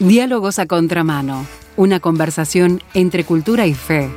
Diálogos 0.00 0.58
a 0.58 0.64
contramano, 0.64 1.46
una 1.76 2.00
conversación 2.00 2.82
entre 2.94 3.22
cultura 3.24 3.66
y 3.66 3.74
fe. 3.74 4.08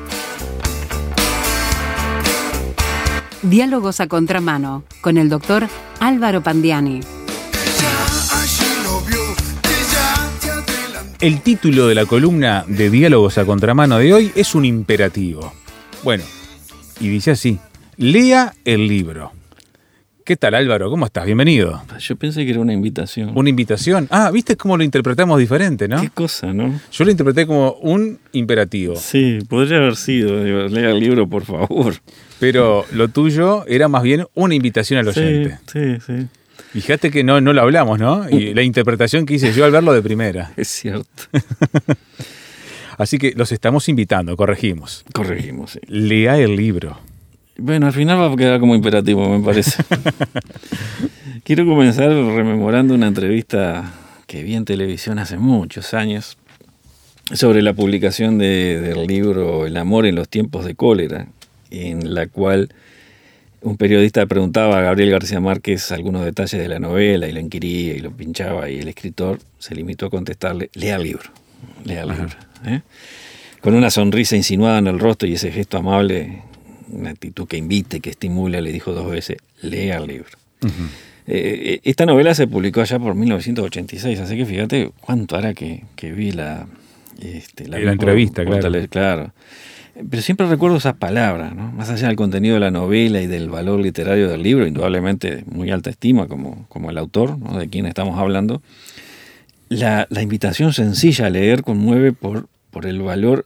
Diálogos 3.41 3.99
a 3.99 4.07
contramano 4.07 4.85
con 5.01 5.17
el 5.17 5.27
doctor 5.27 5.67
Álvaro 5.99 6.41
Pandiani. 6.41 7.01
El 11.19 11.41
título 11.41 11.87
de 11.87 11.95
la 11.95 12.05
columna 12.05 12.63
de 12.65 12.89
Diálogos 12.89 13.37
a 13.37 13.43
contramano 13.43 13.97
de 13.97 14.13
hoy 14.13 14.31
es 14.35 14.55
un 14.55 14.63
imperativo. 14.63 15.51
Bueno, 16.01 16.23
y 17.01 17.09
dice 17.09 17.31
así, 17.31 17.59
lea 17.97 18.53
el 18.63 18.87
libro. 18.87 19.33
¿Qué 20.25 20.37
tal 20.37 20.55
Álvaro? 20.55 20.89
¿Cómo 20.89 21.05
estás? 21.05 21.25
Bienvenido. 21.25 21.83
Yo 21.99 22.15
pensé 22.15 22.45
que 22.45 22.51
era 22.51 22.61
una 22.61 22.71
invitación. 22.71 23.33
Una 23.35 23.49
invitación. 23.49 24.07
Ah, 24.09 24.31
¿viste 24.31 24.55
cómo 24.55 24.77
lo 24.77 24.83
interpretamos 24.85 25.37
diferente, 25.37 25.89
no? 25.89 25.99
Qué 25.99 26.09
cosa, 26.11 26.53
¿no? 26.53 26.79
Yo 26.93 27.03
lo 27.03 27.11
interpreté 27.11 27.45
como 27.45 27.73
un 27.81 28.19
imperativo. 28.31 28.95
Sí, 28.95 29.39
podría 29.49 29.79
haber 29.79 29.97
sido. 29.97 30.41
Digo, 30.41 30.59
lea 30.69 30.91
el 30.91 31.01
libro, 31.01 31.27
por 31.27 31.43
favor. 31.43 31.95
Pero 32.39 32.85
lo 32.93 33.09
tuyo 33.09 33.65
era 33.67 33.89
más 33.89 34.01
bien 34.01 34.25
una 34.33 34.55
invitación 34.55 34.99
al 34.99 35.09
oyente. 35.09 35.59
Sí, 35.69 35.97
sí, 35.99 36.19
sí. 36.19 36.27
Fíjate 36.71 37.11
que 37.11 37.25
no, 37.25 37.41
no 37.41 37.51
lo 37.51 37.61
hablamos, 37.61 37.99
¿no? 37.99 38.29
Y 38.29 38.53
la 38.53 38.63
interpretación 38.63 39.25
que 39.25 39.33
hice 39.33 39.51
yo 39.51 39.65
al 39.65 39.71
verlo 39.71 39.91
de 39.91 40.01
primera. 40.01 40.53
Es 40.57 40.69
cierto. 40.69 41.23
Así 42.97 43.17
que 43.17 43.33
los 43.35 43.51
estamos 43.51 43.89
invitando, 43.89 44.37
corregimos. 44.37 45.03
Corregimos, 45.13 45.71
sí. 45.71 45.79
Lea 45.87 46.37
el 46.37 46.55
libro. 46.55 46.97
Bueno, 47.57 47.85
al 47.87 47.93
final 47.93 48.19
va 48.19 48.31
a 48.31 48.35
quedar 48.35 48.59
como 48.59 48.75
imperativo, 48.75 49.29
me 49.29 49.43
parece. 49.43 49.83
Quiero 51.43 51.65
comenzar 51.65 52.09
rememorando 52.09 52.93
una 52.95 53.07
entrevista 53.07 53.93
que 54.27 54.43
vi 54.43 54.55
en 54.55 54.65
televisión 54.65 55.19
hace 55.19 55.37
muchos 55.37 55.93
años 55.93 56.37
sobre 57.31 57.61
la 57.61 57.73
publicación 57.73 58.37
de- 58.37 58.79
del 58.81 59.05
libro 59.07 59.65
El 59.65 59.77
amor 59.77 60.05
en 60.05 60.15
los 60.15 60.27
tiempos 60.29 60.65
de 60.65 60.75
cólera, 60.75 61.27
en 61.69 62.13
la 62.13 62.27
cual 62.27 62.69
un 63.61 63.77
periodista 63.77 64.25
preguntaba 64.25 64.79
a 64.79 64.81
Gabriel 64.81 65.11
García 65.11 65.39
Márquez 65.39 65.91
algunos 65.91 66.25
detalles 66.25 66.59
de 66.59 66.67
la 66.67 66.79
novela 66.79 67.27
y 67.27 67.31
lo 67.31 67.39
inquiría 67.39 67.93
y 67.93 67.99
lo 67.99 68.11
pinchaba 68.11 68.69
y 68.69 68.79
el 68.79 68.87
escritor 68.87 69.39
se 69.59 69.75
limitó 69.75 70.07
a 70.07 70.09
contestarle, 70.09 70.69
lea 70.73 70.95
el 70.97 71.03
libro, 71.03 71.29
lea 71.85 72.01
el 72.03 72.09
libro. 72.09 72.35
¿eh? 72.65 72.81
Con 73.61 73.75
una 73.75 73.89
sonrisa 73.89 74.35
insinuada 74.35 74.79
en 74.79 74.87
el 74.87 74.99
rostro 74.99 75.27
y 75.27 75.33
ese 75.33 75.51
gesto 75.51 75.77
amable, 75.77 76.41
una 76.93 77.09
actitud 77.09 77.47
que 77.47 77.57
invite, 77.57 77.99
que 77.99 78.09
estimula, 78.09 78.61
le 78.61 78.71
dijo 78.71 78.93
dos 78.93 79.09
veces, 79.09 79.37
lea 79.61 79.97
el 79.97 80.07
libro. 80.07 80.29
Eh, 81.25 81.79
esta 81.83 82.05
novela 82.05 82.35
se 82.35 82.47
publicó 82.47 82.81
allá 82.81 82.99
por 82.99 83.15
1986, 83.15 84.19
así 84.19 84.35
que 84.37 84.45
fíjate 84.45 84.91
cuánto 85.01 85.35
hará 85.37 85.53
que, 85.53 85.83
que 85.95 86.11
vi 86.11 86.31
la, 86.31 86.67
este, 87.21 87.67
La 87.67 87.77
vi 87.77 87.83
por- 87.83 87.93
entrevista, 87.93 88.43
por 88.43 88.89
claro. 88.89 89.31
Pero 90.09 90.23
siempre 90.23 90.47
recuerdo 90.47 90.77
esas 90.77 90.95
palabras, 90.95 91.55
¿no? 91.55 91.71
más 91.71 91.89
allá 91.91 92.07
del 92.07 92.15
contenido 92.15 92.55
de 92.55 92.59
la 92.59 92.71
novela 92.71 93.21
y 93.21 93.27
del 93.27 93.49
valor 93.49 93.79
literario 93.79 94.27
del 94.27 94.41
libro, 94.41 94.65
indudablemente 94.65 95.43
muy 95.45 95.69
alta 95.69 95.91
estima 95.91 96.27
como, 96.27 96.65
como 96.67 96.89
el 96.89 96.97
autor, 96.97 97.37
¿no? 97.37 97.59
de 97.59 97.69
quien 97.69 97.85
estamos 97.85 98.17
hablando. 98.19 98.61
La, 99.69 100.07
la 100.09 100.21
invitación 100.21 100.73
sencilla 100.73 101.27
a 101.27 101.29
leer 101.29 101.61
conmueve 101.63 102.11
por, 102.11 102.47
por 102.71 102.85
el 102.87 103.01
valor 103.01 103.45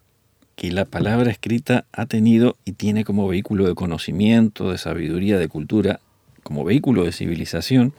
que 0.57 0.71
la 0.71 0.83
palabra 0.85 1.29
escrita 1.31 1.85
ha 1.93 2.07
tenido 2.07 2.57
y 2.65 2.71
tiene 2.73 3.05
como 3.05 3.27
vehículo 3.27 3.65
de 3.67 3.75
conocimiento, 3.75 4.71
de 4.71 4.77
sabiduría, 4.79 5.37
de 5.37 5.47
cultura, 5.47 5.99
como 6.43 6.63
vehículo 6.65 7.05
de 7.05 7.11
civilización 7.11 7.93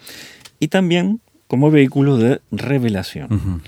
y 0.59 0.69
también 0.69 1.21
como 1.47 1.71
vehículo 1.71 2.17
de 2.19 2.41
revelación. 2.51 3.63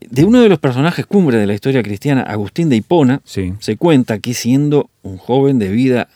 De 0.00 0.24
uno 0.24 0.42
de 0.42 0.48
los 0.50 0.58
personajes 0.58 1.06
cumbre 1.06 1.38
de 1.38 1.46
la 1.46 1.54
historia 1.54 1.82
cristiana, 1.82 2.22
Agustín 2.22 2.68
de 2.68 2.76
Hipona, 2.76 3.22
Sí. 3.24 3.54
se 3.60 3.76
cuenta 3.76 4.18
que 4.18 4.34
siendo 4.34 4.90
un 5.02 5.16
joven 5.16 5.58
de 5.58 5.68
vida 5.70 6.08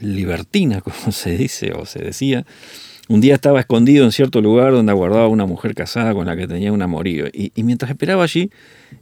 libertina, 0.00 0.80
como 0.80 1.12
se 1.12 1.36
dice 1.36 1.72
o 1.72 1.84
se 1.84 1.98
decía, 2.00 2.46
un 3.08 3.20
día 3.20 3.34
estaba 3.34 3.60
escondido 3.60 4.04
en 4.04 4.12
cierto 4.12 4.40
lugar 4.40 4.72
donde 4.72 4.92
aguardaba 4.92 5.28
una 5.28 5.44
mujer 5.44 5.74
casada 5.74 6.14
con 6.14 6.26
la 6.26 6.36
que 6.36 6.46
tenía 6.46 6.72
un 6.72 6.82
amorío. 6.82 7.26
Y, 7.32 7.50
mientras 7.62 7.90
esperaba 7.90 8.22
allí, 8.22 8.50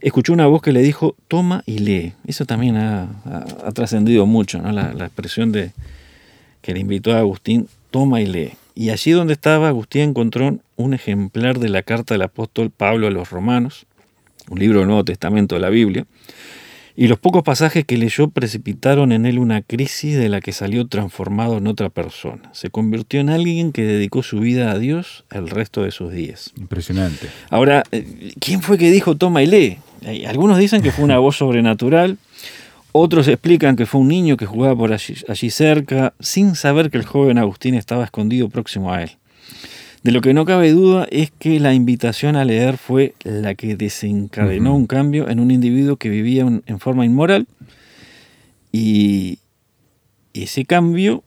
escuchó 0.01 0.33
una 0.33 0.47
voz 0.47 0.61
que 0.61 0.71
le 0.71 0.81
dijo, 0.81 1.15
toma 1.27 1.63
y 1.65 1.79
lee. 1.79 2.13
Eso 2.27 2.45
también 2.45 2.75
ha, 2.77 3.03
ha- 3.25 3.45
ha 3.65 3.71
trascendido 3.71 4.25
mucho, 4.25 4.61
¿no? 4.61 4.71
la, 4.71 4.93
la 4.93 5.05
expresión 5.05 5.51
de 5.51 5.71
que 6.61 6.73
le 6.73 6.79
invitó 6.79 7.13
a 7.13 7.19
Agustín, 7.19 7.67
toma 7.91 8.21
y 8.21 8.25
lee. 8.27 8.51
Y 8.75 8.89
allí 8.89 9.11
donde 9.11 9.33
estaba, 9.33 9.67
Agustín 9.67 10.01
encontró 10.01 10.57
un 10.77 10.93
ejemplar 10.93 11.59
de 11.59 11.69
la 11.69 11.83
carta 11.83 12.13
del 12.13 12.23
apóstol 12.23 12.71
Pablo 12.75 13.07
a 13.07 13.11
los 13.11 13.29
romanos, 13.29 13.85
un 14.49 14.59
libro 14.59 14.79
del 14.79 14.87
Nuevo 14.87 15.05
Testamento 15.05 15.55
de 15.55 15.61
la 15.61 15.69
Biblia, 15.69 16.05
y 17.01 17.07
los 17.07 17.17
pocos 17.17 17.41
pasajes 17.41 17.83
que 17.83 17.97
leyó 17.97 18.27
precipitaron 18.27 19.11
en 19.11 19.25
él 19.25 19.39
una 19.39 19.63
crisis 19.63 20.15
de 20.19 20.29
la 20.29 20.39
que 20.39 20.51
salió 20.51 20.85
transformado 20.85 21.57
en 21.57 21.65
otra 21.65 21.89
persona. 21.89 22.51
Se 22.53 22.69
convirtió 22.69 23.19
en 23.19 23.31
alguien 23.31 23.71
que 23.71 23.81
dedicó 23.81 24.21
su 24.21 24.39
vida 24.39 24.69
a 24.69 24.77
Dios 24.77 25.25
el 25.31 25.49
resto 25.49 25.81
de 25.81 25.89
sus 25.89 26.11
días. 26.11 26.53
Impresionante. 26.57 27.25
Ahora, 27.49 27.81
eh, 27.91 28.33
¿quién 28.39 28.61
fue 28.61 28.77
que 28.77 28.91
dijo 28.91 29.17
toma 29.17 29.41
y 29.41 29.47
lee? 29.47 29.77
Algunos 30.27 30.59
dicen 30.59 30.83
que 30.83 30.91
fue 30.91 31.03
una 31.03 31.17
voz 31.17 31.37
sobrenatural, 31.37 32.19
otros 32.91 33.27
explican 33.27 33.75
que 33.75 33.87
fue 33.87 33.99
un 33.99 34.07
niño 34.07 34.37
que 34.37 34.45
jugaba 34.45 34.75
por 34.75 34.93
allí, 34.93 35.15
allí 35.27 35.49
cerca, 35.49 36.13
sin 36.19 36.53
saber 36.53 36.91
que 36.91 36.99
el 36.99 37.05
joven 37.05 37.39
Agustín 37.39 37.73
estaba 37.73 38.03
escondido 38.03 38.47
próximo 38.49 38.93
a 38.93 39.01
él. 39.01 39.17
De 40.03 40.11
lo 40.11 40.21
que 40.21 40.33
no 40.33 40.45
cabe 40.45 40.71
duda 40.71 41.07
es 41.11 41.31
que 41.31 41.59
la 41.59 41.73
invitación 41.75 42.35
a 42.35 42.43
leer 42.43 42.77
fue 42.77 43.13
la 43.23 43.53
que 43.53 43.75
desencadenó 43.75 44.75
un 44.75 44.87
cambio 44.87 45.29
en 45.29 45.39
un 45.39 45.51
individuo 45.51 45.97
que 45.97 46.09
vivía 46.09 46.43
un- 46.45 46.63
en 46.65 46.79
forma 46.79 47.05
inmoral 47.05 47.45
y 48.71 49.37
ese 50.33 50.65
cambio, 50.65 51.23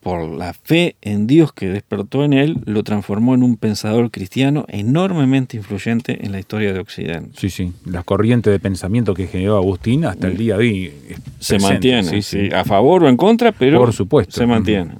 por 0.00 0.26
la 0.28 0.54
fe 0.54 0.96
en 1.02 1.26
Dios 1.26 1.52
que 1.52 1.68
despertó 1.68 2.24
en 2.24 2.32
él, 2.32 2.56
lo 2.64 2.82
transformó 2.82 3.34
en 3.34 3.42
un 3.42 3.56
pensador 3.56 4.10
cristiano 4.10 4.64
enormemente 4.68 5.56
influyente 5.56 6.24
en 6.24 6.32
la 6.32 6.38
historia 6.40 6.72
de 6.72 6.80
Occidente. 6.80 7.30
Sí, 7.38 7.50
sí. 7.50 7.72
La 7.84 8.02
corriente 8.02 8.48
de 8.50 8.58
pensamiento 8.58 9.12
que 9.14 9.26
generó 9.26 9.56
Agustín 9.56 10.04
hasta 10.04 10.26
el 10.28 10.36
día 10.36 10.54
de 10.56 10.60
hoy. 10.60 10.92
Se 11.38 11.54
presente. 11.56 11.72
mantiene, 11.74 12.02
Sí, 12.04 12.22
sí, 12.22 12.48
sí. 12.48 12.54
a 12.54 12.64
favor 12.64 13.04
o 13.04 13.08
en 13.08 13.16
contra, 13.16 13.52
pero 13.52 13.78
Por 13.78 13.92
supuesto. 13.92 14.32
se 14.36 14.46
mantiene. 14.46 14.92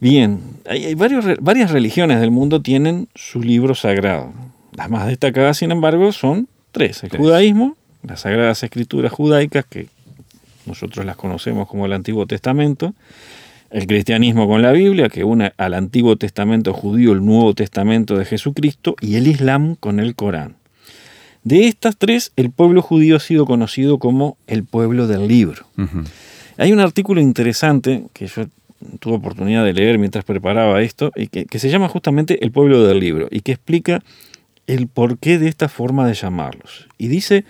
Bien, 0.00 0.40
hay, 0.68 0.86
hay 0.86 0.94
varios 0.94 1.24
re- 1.24 1.36
varias 1.40 1.70
religiones 1.70 2.20
del 2.20 2.30
mundo 2.30 2.62
tienen 2.62 3.08
su 3.14 3.42
libro 3.42 3.74
sagrado. 3.74 4.32
Las 4.76 4.88
más 4.88 5.06
destacadas, 5.06 5.58
sin 5.58 5.70
embargo, 5.72 6.12
son 6.12 6.48
tres. 6.72 7.02
El 7.04 7.10
Tres. 7.10 7.20
judaísmo, 7.20 7.76
las 8.02 8.20
sagradas 8.20 8.62
escrituras 8.62 9.12
judaicas, 9.12 9.66
que 9.66 9.88
nosotros 10.66 11.04
las 11.04 11.16
conocemos 11.16 11.68
como 11.68 11.84
el 11.86 11.92
Antiguo 11.92 12.26
Testamento, 12.26 12.94
el 13.70 13.86
cristianismo 13.86 14.48
con 14.48 14.62
la 14.62 14.72
Biblia, 14.72 15.08
que 15.08 15.22
une 15.22 15.52
al 15.58 15.74
Antiguo 15.74 16.16
Testamento 16.16 16.72
judío 16.72 17.12
el 17.12 17.24
Nuevo 17.24 17.54
Testamento 17.54 18.16
de 18.16 18.24
Jesucristo, 18.24 18.96
y 19.00 19.16
el 19.16 19.26
Islam 19.26 19.74
con 19.74 20.00
el 20.00 20.14
Corán. 20.14 20.56
De 21.44 21.66
estas 21.68 21.96
tres, 21.96 22.32
el 22.36 22.50
pueblo 22.50 22.82
judío 22.82 23.16
ha 23.16 23.20
sido 23.20 23.46
conocido 23.46 23.98
como 23.98 24.36
el 24.46 24.64
pueblo 24.64 25.06
del 25.06 25.26
libro. 25.28 25.66
Hay 26.58 26.72
un 26.72 26.80
artículo 26.80 27.20
interesante 27.20 28.04
que 28.12 28.26
yo 28.26 28.46
tuve 28.98 29.14
oportunidad 29.14 29.64
de 29.64 29.72
leer 29.72 29.98
mientras 29.98 30.24
preparaba 30.24 30.82
esto, 30.82 31.12
y 31.16 31.28
que, 31.28 31.46
que 31.46 31.58
se 31.58 31.70
llama 31.70 31.88
justamente 31.88 32.44
El 32.44 32.52
pueblo 32.52 32.84
del 32.84 33.00
libro, 33.00 33.28
y 33.30 33.40
que 33.40 33.52
explica 33.52 34.02
el 34.66 34.88
porqué 34.88 35.38
de 35.38 35.48
esta 35.48 35.68
forma 35.68 36.06
de 36.06 36.14
llamarlos. 36.14 36.88
Y 36.98 37.08
dice 37.08 37.44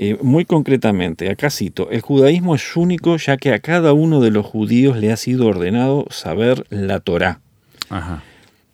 eh, 0.00 0.16
muy 0.22 0.44
concretamente, 0.44 1.28
acá 1.28 1.50
cito, 1.50 1.90
el 1.90 2.02
judaísmo 2.02 2.54
es 2.54 2.76
único 2.76 3.16
ya 3.16 3.36
que 3.36 3.52
a 3.52 3.58
cada 3.58 3.92
uno 3.92 4.20
de 4.20 4.30
los 4.30 4.46
judíos 4.46 4.96
le 4.96 5.10
ha 5.10 5.16
sido 5.16 5.46
ordenado 5.46 6.06
saber 6.10 6.66
la 6.70 7.00
Torá. 7.00 7.40
Ajá. 7.88 8.22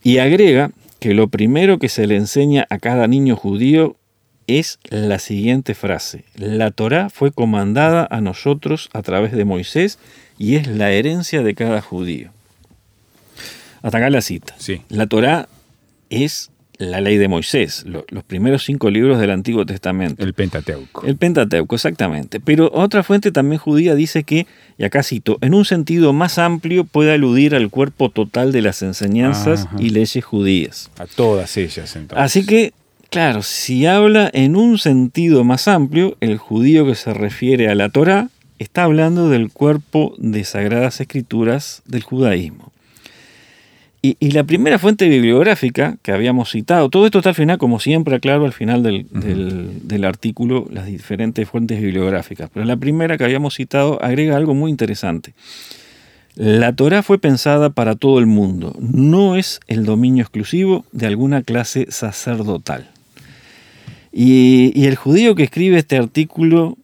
Y 0.02 0.18
agrega 0.18 0.70
que 1.00 1.14
lo 1.14 1.28
primero 1.28 1.78
que 1.78 1.88
se 1.88 2.06
le 2.06 2.16
enseña 2.16 2.66
a 2.68 2.78
cada 2.78 3.06
niño 3.06 3.36
judío 3.36 3.96
es 4.46 4.78
la 4.90 5.18
siguiente 5.18 5.74
frase. 5.74 6.24
La 6.34 6.70
Torá 6.70 7.08
fue 7.08 7.32
comandada 7.32 8.06
a 8.10 8.20
nosotros 8.20 8.90
a 8.92 9.00
través 9.00 9.32
de 9.32 9.46
Moisés 9.46 9.98
y 10.38 10.56
es 10.56 10.66
la 10.66 10.90
herencia 10.92 11.42
de 11.42 11.54
cada 11.54 11.80
judío. 11.80 12.30
Hasta 13.82 13.98
acá 13.98 14.10
la 14.10 14.20
cita. 14.22 14.54
Sí. 14.58 14.80
La 14.88 15.06
Torá 15.06 15.48
es 16.10 16.50
la 16.78 17.00
ley 17.00 17.18
de 17.18 17.28
Moisés, 17.28 17.84
lo- 17.86 18.04
los 18.08 18.24
primeros 18.24 18.64
cinco 18.64 18.90
libros 18.90 19.20
del 19.20 19.30
Antiguo 19.30 19.64
Testamento. 19.64 20.24
El 20.24 20.34
Pentateuco. 20.34 21.06
El 21.06 21.16
Pentateuco, 21.16 21.74
exactamente. 21.76 22.40
Pero 22.40 22.70
otra 22.74 23.02
fuente 23.04 23.30
también 23.30 23.58
judía 23.60 23.94
dice 23.94 24.24
que, 24.24 24.46
y 24.76 24.84
acá 24.84 25.02
cito, 25.04 25.38
en 25.40 25.54
un 25.54 25.64
sentido 25.64 26.12
más 26.12 26.38
amplio 26.38 26.82
puede 26.84 27.12
aludir 27.12 27.54
al 27.54 27.70
cuerpo 27.70 28.08
total 28.10 28.50
de 28.50 28.62
las 28.62 28.82
enseñanzas 28.82 29.66
Ajá. 29.66 29.76
y 29.78 29.90
leyes 29.90 30.24
judías. 30.24 30.90
A 30.98 31.06
todas 31.06 31.56
ellas, 31.58 31.94
entonces. 31.94 32.24
Así 32.24 32.44
que, 32.44 32.72
claro, 33.08 33.42
si 33.42 33.86
habla 33.86 34.28
en 34.34 34.56
un 34.56 34.78
sentido 34.78 35.44
más 35.44 35.68
amplio, 35.68 36.16
el 36.20 36.38
judío 36.38 36.86
que 36.86 36.96
se 36.96 37.14
refiere 37.14 37.68
a 37.68 37.76
la 37.76 37.88
Torá 37.90 38.30
está 38.58 38.84
hablando 38.84 39.28
del 39.28 39.50
cuerpo 39.50 40.14
de 40.18 40.44
sagradas 40.44 41.00
escrituras 41.00 41.82
del 41.86 42.02
judaísmo. 42.02 42.72
Y, 44.06 44.32
la 44.32 44.44
primera 44.44 44.78
fuente 44.78 45.08
bibliográfica 45.08 45.96
que 46.02 46.12
habíamos 46.12 46.50
citado, 46.50 46.90
todo 46.90 47.06
esto 47.06 47.20
está 47.20 47.30
al 47.30 47.34
final, 47.34 47.56
como 47.56 47.80
siempre 47.80 48.14
aclaro 48.14 48.44
al 48.44 48.52
final 48.52 48.82
del, 48.82 49.06
del, 49.10 50.04
artículo, 50.04 50.68
las 50.70 50.84
diferentes 50.84 51.48
fuentes 51.48 51.80
bibliográficas, 51.80 52.50
pero 52.52 52.66
la 52.66 52.76
primera 52.76 53.16
que 53.16 53.24
habíamos 53.24 53.54
citado 53.54 53.98
agrega 54.02 54.36
algo 54.36 54.52
muy 54.52 54.70
interesante. 54.70 55.32
La 56.34 56.74
Torá 56.74 57.02
fue 57.02 57.18
pensada 57.18 57.70
para 57.70 57.94
todo 57.94 58.18
el 58.18 58.26
mundo, 58.26 58.76
no 58.78 59.36
es 59.36 59.60
el 59.68 59.86
dominio 59.86 60.20
exclusivo 60.20 60.84
de 60.92 61.06
alguna 61.06 61.40
clase 61.40 61.86
sacerdotal. 61.88 62.90
Y, 64.12 64.70
y 64.78 64.84
el 64.84 64.96
judío 64.96 65.34
que 65.34 65.44
escribe 65.44 65.78
este 65.78 65.96
artículo 65.96 66.76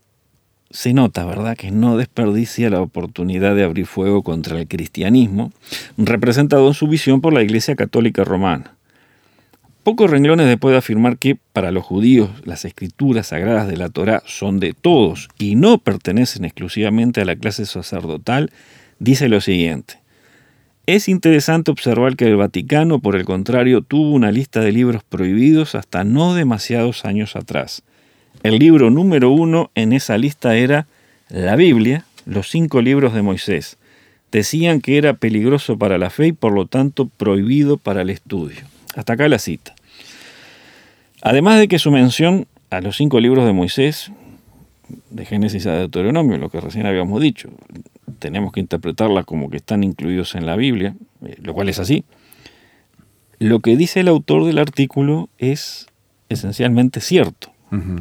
se 0.71 0.93
nota, 0.93 1.25
¿verdad?, 1.25 1.57
que 1.57 1.71
no 1.71 1.97
desperdicia 1.97 2.71
la 2.71 2.81
oportunidad 2.81 3.55
de 3.57 3.65
abrir 3.65 3.87
fuego 3.87 4.23
contra 4.23 4.59
el 4.59 4.69
cristianismo, 4.69 5.53
representado 5.97 6.69
en 6.69 6.75
su 6.75 6.87
visión 6.87 7.21
por 7.21 7.33
la 7.33 7.43
Iglesia 7.43 7.77
Católica 7.77 8.25
Romana. 8.25 8.75
Pocos 9.83 10.11
renglones 10.11 10.47
después 10.47 10.73
de 10.73 10.79
afirmar 10.79 11.17
que 11.17 11.39
para 11.53 11.73
los 11.73 11.85
judíos 11.85 12.31
las 12.45 12.65
escrituras 12.65 13.29
sagradas 13.29 13.67
de 13.67 13.79
la 13.79 13.89
Torá 13.89 14.23
son 14.27 14.61
de 14.61 14.75
todos 14.75 15.29
y 15.39 15.57
no 15.57 15.79
pertenecen 15.79 16.45
exclusivamente 16.45 17.23
a 17.23 17.25
la 17.25 17.35
clase 17.35 17.65
sacerdotal, 17.65 18.53
dice 18.99 19.29
lo 19.29 19.41
siguiente. 19.41 20.01
Es 20.87 21.09
interesante 21.09 21.71
observar 21.71 22.17
que 22.17 22.27
el 22.27 22.37
Vaticano, 22.37 23.01
por 23.01 23.17
el 23.17 23.25
contrario, 23.25 23.81
tuvo 23.81 24.13
una 24.13 24.33
lista 24.33 24.61
de 24.61 24.73
libros 24.73 25.03
prohibidos 25.03 25.75
hasta 25.75 26.05
no 26.05 26.35
demasiados 26.35 27.05
años 27.05 27.35
atrás. 27.35 27.83
El 28.43 28.59
libro 28.59 28.91
número 28.91 29.31
uno 29.31 29.71
en 29.75 29.93
esa 29.93 30.17
lista 30.17 30.57
era 30.57 30.87
la 31.29 31.57
Biblia, 31.57 32.07
los 32.25 32.49
cinco 32.49 32.81
libros 32.81 33.13
de 33.13 33.21
Moisés. 33.21 33.77
Decían 34.33 34.81
que 34.81 34.97
era 34.97 35.13
peligroso 35.13 35.77
para 35.77 35.99
la 35.99 36.09
fe 36.09 36.29
y 36.29 36.33
por 36.33 36.53
lo 36.53 36.67
tanto 36.67 37.07
prohibido 37.07 37.77
para 37.77 38.01
el 38.01 38.09
estudio. 38.09 38.61
Hasta 38.97 39.13
acá 39.13 39.29
la 39.29 39.39
cita. 39.39 39.75
Además 41.21 41.59
de 41.59 41.69
que 41.69 41.79
su 41.79 41.91
mención 41.91 42.47
a 42.71 42.81
los 42.81 42.97
cinco 42.97 43.21
libros 43.21 43.45
de 43.45 43.53
Moisés, 43.53 44.11
de 45.11 45.27
Génesis 45.27 45.67
a 45.67 45.75
Deuteronomio, 45.75 46.39
lo 46.39 46.49
que 46.49 46.63
recién 46.63 46.87
habíamos 46.87 47.21
dicho, 47.21 47.51
tenemos 48.21 48.53
que 48.53 48.61
interpretarla 48.61 49.23
como 49.25 49.51
que 49.51 49.59
están 49.59 49.85
incluidos 49.85 50.35
en 50.35 50.47
la 50.47 50.57
Biblia, 50.57 50.95
eh, 51.27 51.37
lo 51.43 51.53
cual 51.53 51.69
es 51.69 51.79
así. 51.79 52.05
Lo 53.39 53.61
que 53.61 53.77
dice 53.77 54.01
el 54.01 54.09
autor 54.09 54.47
del 54.47 54.59
artículo 54.59 55.29
es 55.37 55.89
esencialmente 56.31 57.01
cierto. 57.01 57.50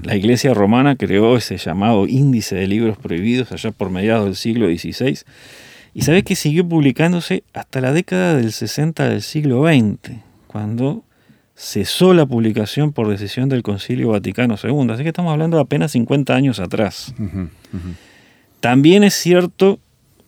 La 0.04 0.16
Iglesia 0.16 0.54
romana 0.54 0.96
creó 0.96 1.38
ese 1.38 1.58
llamado 1.58 2.08
índice 2.08 2.56
de 2.56 2.68
libros 2.68 2.98
prohibidos 2.98 3.52
allá 3.52 3.72
por 3.72 3.90
mediados 3.90 4.26
del 4.26 4.36
siglo 4.36 4.68
XVI 4.68 5.20
y 5.94 6.02
sabe 6.02 6.24
que 6.24 6.36
siguió 6.36 6.68
publicándose 6.68 7.44
hasta 7.54 7.82
la 7.82 7.94
década 7.94 8.36
del 8.36 8.52
60 8.52 9.10
del 9.10 9.22
siglo 9.22 9.66
XX, 9.68 10.18
cuando 10.48 11.04
cesó 11.56 12.14
la 12.14 12.26
publicación 12.26 12.94
por 12.94 13.10
decisión 13.10 13.50
del 13.50 13.64
Concilio 13.64 14.10
Vaticano 14.10 14.56
II. 14.62 14.88
Así 14.92 15.04
que 15.04 15.10
estamos 15.10 15.32
hablando 15.32 15.58
de 15.58 15.64
apenas 15.64 15.92
50 15.92 16.34
años 16.34 16.60
atrás. 16.60 17.14
También 18.60 19.04
es 19.04 19.14
cierto 19.14 19.80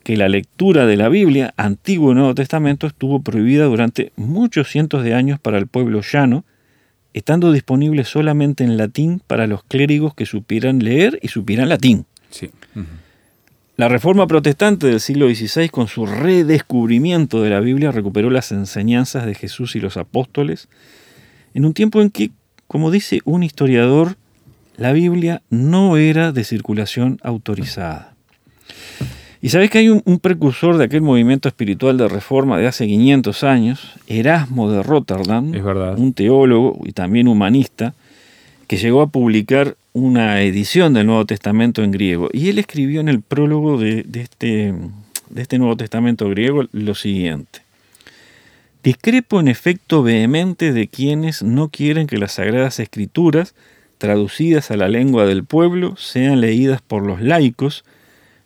que 0.03 0.17
la 0.17 0.29
lectura 0.29 0.85
de 0.85 0.97
la 0.97 1.09
Biblia, 1.09 1.53
Antiguo 1.57 2.11
y 2.11 2.15
Nuevo 2.15 2.35
Testamento, 2.35 2.87
estuvo 2.87 3.21
prohibida 3.21 3.65
durante 3.65 4.11
muchos 4.15 4.69
cientos 4.69 5.03
de 5.03 5.13
años 5.13 5.39
para 5.39 5.57
el 5.57 5.67
pueblo 5.67 6.01
llano, 6.01 6.43
estando 7.13 7.51
disponible 7.51 8.03
solamente 8.03 8.63
en 8.63 8.77
latín 8.77 9.21
para 9.25 9.47
los 9.47 9.63
clérigos 9.63 10.13
que 10.13 10.25
supieran 10.25 10.79
leer 10.79 11.19
y 11.21 11.27
supieran 11.27 11.69
latín. 11.69 12.05
La 13.77 13.87
reforma 13.87 14.27
protestante 14.27 14.87
del 14.87 14.99
siglo 14.99 15.27
XVI, 15.27 15.69
con 15.69 15.87
su 15.87 16.05
redescubrimiento 16.05 17.41
de 17.41 17.49
la 17.49 17.59
Biblia, 17.59 17.91
recuperó 17.91 18.29
las 18.29 18.51
enseñanzas 18.51 19.25
de 19.25 19.33
Jesús 19.33 19.75
y 19.75 19.79
los 19.79 19.97
apóstoles, 19.97 20.69
en 21.53 21.65
un 21.65 21.73
tiempo 21.73 22.01
en 22.01 22.11
que, 22.11 22.31
como 22.67 22.91
dice 22.91 23.21
un 23.25 23.43
historiador, 23.43 24.17
la 24.77 24.93
Biblia 24.93 25.41
no 25.49 25.97
era 25.97 26.31
de 26.31 26.43
circulación 26.43 27.19
autorizada. 27.23 28.10
Y 29.41 29.49
sabes 29.49 29.71
que 29.71 29.79
hay 29.79 29.89
un, 29.89 30.19
precursor 30.19 30.77
de 30.77 30.85
aquel 30.85 31.01
movimiento 31.01 31.49
espiritual 31.49 31.97
de 31.97 32.07
reforma 32.07 32.59
de 32.59 32.67
hace 32.67 32.85
500 32.85 33.43
años, 33.43 33.93
Erasmo 34.05 34.71
de 34.71 34.83
Rotterdam, 34.83 35.51
un 35.97 36.13
teólogo 36.13 36.79
y 36.85 36.91
también 36.91 37.27
humanista, 37.27 37.95
que 38.67 38.77
llegó 38.77 39.01
a 39.01 39.07
publicar 39.07 39.75
una 39.93 40.41
edición 40.43 40.93
del 40.93 41.07
Nuevo 41.07 41.25
Testamento 41.25 41.83
en 41.83 41.91
griego. 41.91 42.29
Y 42.31 42.49
él 42.49 42.59
escribió 42.59 43.01
en 43.01 43.09
el 43.09 43.21
prólogo 43.21 43.79
de, 43.79 44.05
este, 44.13 44.75
de 45.29 45.41
este 45.41 45.57
Nuevo 45.57 45.75
Testamento 45.75 46.29
griego 46.29 46.65
lo 46.71 46.93
siguiente. 46.93 47.61
Discrepo 48.83 49.39
en 49.39 49.47
efecto 49.47 50.03
vehemente 50.03 50.71
de 50.71 50.87
quienes 50.87 51.41
no 51.41 51.69
quieren 51.69 52.05
que 52.05 52.17
las 52.17 52.33
sagradas 52.33 52.79
escrituras, 52.79 53.55
traducidas 53.97 54.69
a 54.69 54.77
la 54.77 54.87
lengua 54.87 55.25
del 55.25 55.45
pueblo, 55.45 55.95
sean 55.97 56.41
leídas 56.41 56.81
por 56.81 57.05
los 57.05 57.21
laicos, 57.21 57.83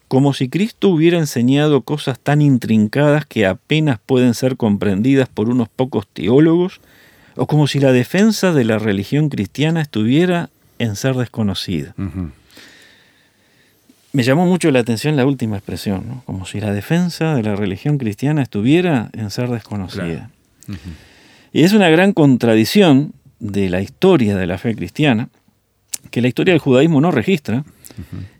como 0.08 0.34
si 0.34 0.50
Cristo 0.50 0.90
hubiera 0.90 1.18
enseñado 1.18 1.82
cosas 1.82 2.20
tan 2.20 2.42
intrincadas 2.42 3.26
que 3.26 3.46
apenas 3.46 4.00
pueden 4.06 4.34
ser 4.34 4.56
comprendidas 4.58 5.28
por 5.28 5.50
unos 5.50 5.70
pocos 5.70 6.08
teólogos, 6.08 6.80
o 7.36 7.48
como 7.48 7.68
si 7.68 7.80
la 7.80 7.92
defensa 7.92 8.54
de 8.54 8.64
la 8.64 8.80
religión 8.80 9.30
cristiana 9.30 9.82
estuviera 9.82 10.50
en 10.80 10.96
ser 10.96 11.16
desconocida. 11.16 11.94
Me 14.14 14.24
llamó 14.24 14.46
mucho 14.46 14.72
la 14.72 14.80
atención 14.80 15.18
la 15.18 15.26
última 15.26 15.58
expresión, 15.58 16.22
como 16.26 16.46
si 16.46 16.62
la 16.62 16.72
defensa 16.72 17.36
de 17.36 17.44
la 17.44 17.56
religión 17.56 17.98
cristiana 17.98 18.42
estuviera 18.42 19.10
en 19.12 19.30
ser 19.30 19.50
desconocida. 19.50 20.30
Y 21.52 21.64
es 21.64 21.74
una 21.74 21.90
gran 21.90 22.14
contradicción 22.14 23.14
de 23.40 23.70
la 23.70 23.82
historia 23.82 24.38
de 24.38 24.48
la 24.48 24.58
fe 24.58 24.76
cristiana, 24.76 25.28
que 26.12 26.22
la 26.22 26.30
historia 26.30 26.54
del 26.54 26.62
judaísmo 26.62 27.02
no 27.02 27.12
registra, 27.12 27.66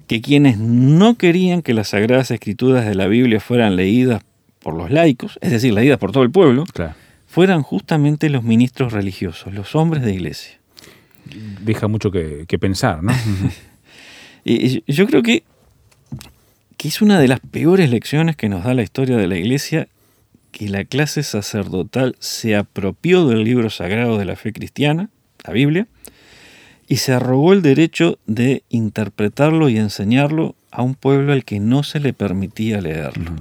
que 0.08 0.22
quienes 0.22 0.58
no 0.58 1.16
querían 1.16 1.62
que 1.62 1.74
las 1.74 1.90
sagradas 1.90 2.32
escrituras 2.32 2.86
de 2.86 2.96
la 2.96 3.08
Biblia 3.08 3.40
fueran 3.40 3.76
leídas 3.76 4.24
por 4.60 4.76
los 4.76 4.92
laicos, 4.92 5.38
es 5.42 5.52
decir, 5.52 5.74
leídas 5.74 5.98
por 5.98 6.12
todo 6.12 6.24
el 6.24 6.32
pueblo, 6.32 6.64
fueran 7.28 7.62
justamente 7.64 8.30
los 8.30 8.44
ministros 8.44 8.94
religiosos, 8.94 9.54
los 9.54 9.76
hombres 9.76 10.04
de 10.04 10.14
iglesia. 10.14 10.60
Deja 11.62 11.88
mucho 11.88 12.12
que, 12.12 12.46
pensar, 12.60 13.04
¿no? 13.04 13.14
y, 14.46 14.84
yo 14.92 15.08
creo 15.08 15.24
que, 15.24 15.44
que 16.78 16.88
es 16.88 17.02
una 17.02 17.20
de 17.20 17.28
las 17.28 17.40
peores 17.40 17.90
lecciones 17.90 18.36
que 18.36 18.50
nos 18.50 18.64
da 18.64 18.74
la 18.74 18.84
historia 18.84 19.18
de 19.18 19.28
la 19.28 19.38
iglesia 19.38 19.88
que 20.52 20.70
la 20.70 20.86
clase 20.86 21.22
sacerdotal 21.22 22.16
se 22.20 22.56
apropió 22.56 23.28
del 23.28 23.44
libro 23.44 23.70
sagrado 23.70 24.18
de 24.18 24.26
la 24.26 24.38
fe 24.38 24.54
cristiana, 24.54 25.10
la 25.46 25.52
Biblia, 25.52 25.88
y 26.88 26.98
se 26.98 27.14
arrogó 27.14 27.54
el 27.54 27.62
derecho 27.62 28.20
de 28.28 28.64
interpretarlo 28.70 29.70
y 29.70 29.78
enseñarlo 29.78 30.56
a 30.72 30.84
un 30.84 30.96
pueblo 30.96 31.34
al 31.34 31.46
que 31.46 31.60
no 31.60 31.84
se 31.84 32.00
le 32.00 32.14
permitía 32.14 32.82
leerlo. 32.82 33.32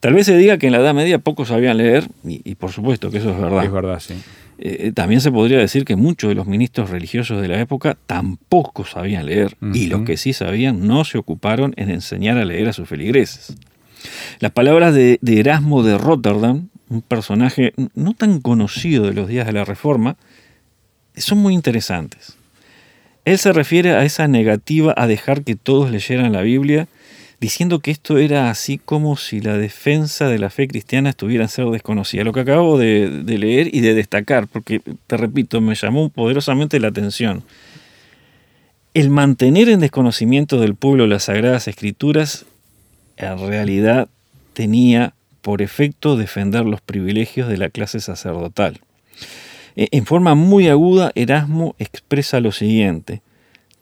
Tal 0.00 0.14
vez 0.14 0.26
se 0.26 0.36
diga 0.36 0.58
que 0.58 0.66
en 0.66 0.72
la 0.72 0.78
Edad 0.78 0.94
Media 0.94 1.18
pocos 1.18 1.48
sabían 1.48 1.78
leer, 1.78 2.08
y, 2.24 2.54
por 2.56 2.72
supuesto 2.72 3.10
que 3.10 3.18
eso 3.18 3.30
es 3.30 3.40
verdad. 3.40 3.64
Es 3.64 3.72
verdad, 3.72 4.00
sí. 4.00 4.14
Eh, 4.58 4.92
también 4.94 5.20
se 5.20 5.32
podría 5.32 5.58
decir 5.58 5.84
que 5.84 5.96
muchos 5.96 6.28
de 6.28 6.34
los 6.34 6.46
ministros 6.46 6.90
religiosos 6.90 7.40
de 7.40 7.48
la 7.48 7.60
época 7.60 7.96
tampoco 8.06 8.84
sabían 8.84 9.26
leer, 9.26 9.56
y 9.74 9.86
los 9.86 10.02
que 10.02 10.16
sí 10.16 10.32
sabían 10.32 10.86
no 10.86 11.04
se 11.04 11.18
ocuparon 11.18 11.74
en 11.76 11.90
enseñar 11.90 12.38
a 12.38 12.44
leer 12.44 12.68
a 12.68 12.72
sus 12.72 12.88
feligreses. 12.88 13.56
Las 14.40 14.52
palabras 14.52 14.94
de 14.94 15.18
Erasmo 15.22 15.82
de 15.82 15.96
Rotterdam, 15.96 16.68
un 16.88 17.02
personaje 17.02 17.72
no 17.94 18.12
tan 18.12 18.40
conocido 18.40 19.06
de 19.06 19.14
los 19.14 19.28
días 19.28 19.46
de 19.46 19.52
la 19.52 19.64
Reforma, 19.64 20.16
son 21.16 21.38
muy 21.38 21.54
interesantes. 21.54 22.36
Él 23.24 23.38
se 23.38 23.52
refiere 23.52 23.92
a 23.92 24.04
esa 24.04 24.26
negativa 24.26 24.94
a 24.96 25.06
dejar 25.06 25.42
que 25.42 25.54
todos 25.54 25.90
leyeran 25.90 26.32
la 26.32 26.42
Biblia, 26.42 26.88
diciendo 27.40 27.80
que 27.80 27.90
esto 27.90 28.18
era 28.18 28.50
así 28.50 28.78
como 28.78 29.16
si 29.16 29.40
la 29.40 29.56
defensa 29.56 30.28
de 30.28 30.38
la 30.38 30.50
fe 30.50 30.68
cristiana 30.68 31.10
estuviera 31.10 31.44
a 31.44 31.48
ser 31.48 31.66
desconocida. 31.66 32.24
Lo 32.24 32.32
que 32.32 32.40
acabo 32.40 32.78
de, 32.78 33.22
leer 33.26 33.74
y 33.74 33.80
de 33.80 33.94
destacar, 33.94 34.46
porque 34.46 34.80
te 35.06 35.16
repito, 35.16 35.60
me 35.60 35.74
llamó 35.74 36.08
poderosamente 36.08 36.78
la 36.80 36.88
atención. 36.88 37.42
El 38.94 39.10
mantener 39.10 39.68
en 39.68 39.80
desconocimiento 39.80 40.60
del 40.60 40.74
pueblo 40.74 41.06
las 41.06 41.24
sagradas 41.24 41.66
escrituras 41.66 42.44
en 43.16 43.38
realidad 43.38 44.08
tenía 44.52 45.14
por 45.42 45.62
efecto 45.62 46.16
defender 46.16 46.64
los 46.64 46.80
privilegios 46.80 47.48
de 47.48 47.56
la 47.56 47.70
clase 47.70 48.00
sacerdotal. 48.00 48.80
Eh, 49.76 49.88
en 49.92 50.06
forma 50.06 50.34
muy 50.34 50.68
aguda, 50.68 51.12
Erasmo 51.14 51.74
expresa 51.78 52.40
lo 52.40 52.52
siguiente. 52.52 53.22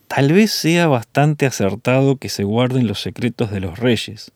Tal 0.08 0.32
vez 0.32 0.50
sea 0.50 0.88
bastante 0.88 1.46
acertado 1.46 2.16
que 2.16 2.28
se 2.28 2.44
guarden 2.44 2.86
los 2.86 3.00
secretos 3.00 3.50
de 3.50 3.60
los 3.60 3.78
reyes, 3.78 4.32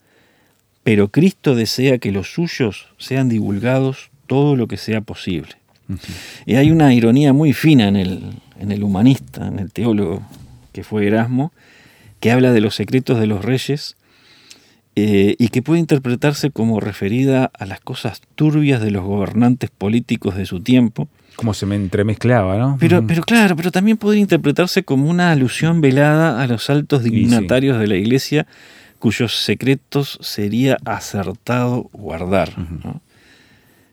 pero 0.84 1.08
Cristo 1.08 1.54
desea 1.54 1.98
que 1.98 2.12
los 2.12 2.32
suyos 2.32 2.88
sean 2.98 3.28
divulgados 3.28 4.10
todo 4.26 4.56
lo 4.56 4.68
que 4.68 4.76
sea 4.76 5.00
posible. 5.00 5.56
Y 6.46 6.54
hay 6.54 6.70
una 6.70 6.94
ironía 6.94 7.32
muy 7.32 7.52
fina 7.52 7.88
en 7.88 7.96
el, 7.96 8.22
en 8.58 8.72
el 8.72 8.82
humanista, 8.82 9.46
en 9.46 9.58
el 9.58 9.72
teólogo 9.72 10.22
que 10.72 10.84
fue 10.84 11.06
Erasmo, 11.06 11.52
que 12.20 12.32
habla 12.32 12.52
de 12.52 12.60
los 12.60 12.74
secretos 12.74 13.18
de 13.18 13.26
los 13.26 13.44
reyes 13.44 13.96
eh, 14.96 15.34
y 15.38 15.48
que 15.48 15.60
puede 15.60 15.80
interpretarse 15.80 16.50
como 16.50 16.78
referida 16.78 17.50
a 17.52 17.66
las 17.66 17.80
cosas 17.80 18.22
turbias 18.36 18.80
de 18.80 18.92
los 18.92 19.04
gobernantes 19.04 19.70
políticos 19.70 20.36
de 20.36 20.46
su 20.46 20.60
tiempo. 20.60 21.08
Como 21.34 21.52
se 21.52 21.66
me 21.66 21.74
entremezclaba, 21.74 22.56
¿no? 22.58 22.76
Pero, 22.78 23.04
pero 23.04 23.22
claro, 23.22 23.56
pero 23.56 23.72
también 23.72 23.96
podría 23.96 24.20
interpretarse 24.20 24.84
como 24.84 25.10
una 25.10 25.32
alusión 25.32 25.80
velada 25.80 26.40
a 26.40 26.46
los 26.46 26.70
altos 26.70 27.02
dignatarios 27.02 27.78
de 27.80 27.88
la 27.88 27.96
iglesia 27.96 28.46
cuyos 29.04 29.36
secretos 29.44 30.18
sería 30.22 30.78
acertado 30.84 31.90
guardar. 31.92 32.50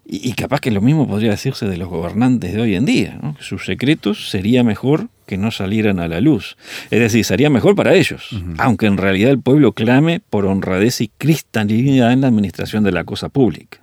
y, 0.05 0.31
capaz 0.33 0.61
que 0.61 0.71
lo 0.71 0.81
mismo 0.81 1.07
podría 1.07 1.31
decirse 1.31 1.65
de 1.65 1.77
los 1.77 1.89
gobernantes 1.89 2.53
de 2.53 2.61
hoy 2.61 2.75
en 2.75 2.85
día, 2.85 3.19
sus 3.39 3.65
secretos 3.65 4.29
sería 4.29 4.63
mejor 4.63 5.09
que 5.31 5.37
no 5.37 5.49
salieran 5.49 6.01
a 6.01 6.09
la 6.09 6.19
luz. 6.19 6.57
Es 6.89 6.99
decir, 6.99 7.23
sería 7.23 7.49
mejor 7.49 7.73
para 7.73 7.93
ellos, 7.93 8.37
aunque 8.57 8.85
en 8.85 8.97
realidad 8.97 9.31
el 9.31 9.39
pueblo 9.39 9.71
clame 9.71 10.19
por 10.19 10.45
honradez 10.45 10.99
y 10.99 11.07
cristianidad 11.07 12.11
en 12.11 12.19
la 12.19 12.27
administración 12.27 12.83
de 12.83 12.91
la 12.91 13.05
cosa 13.05 13.29
pública. 13.29 13.81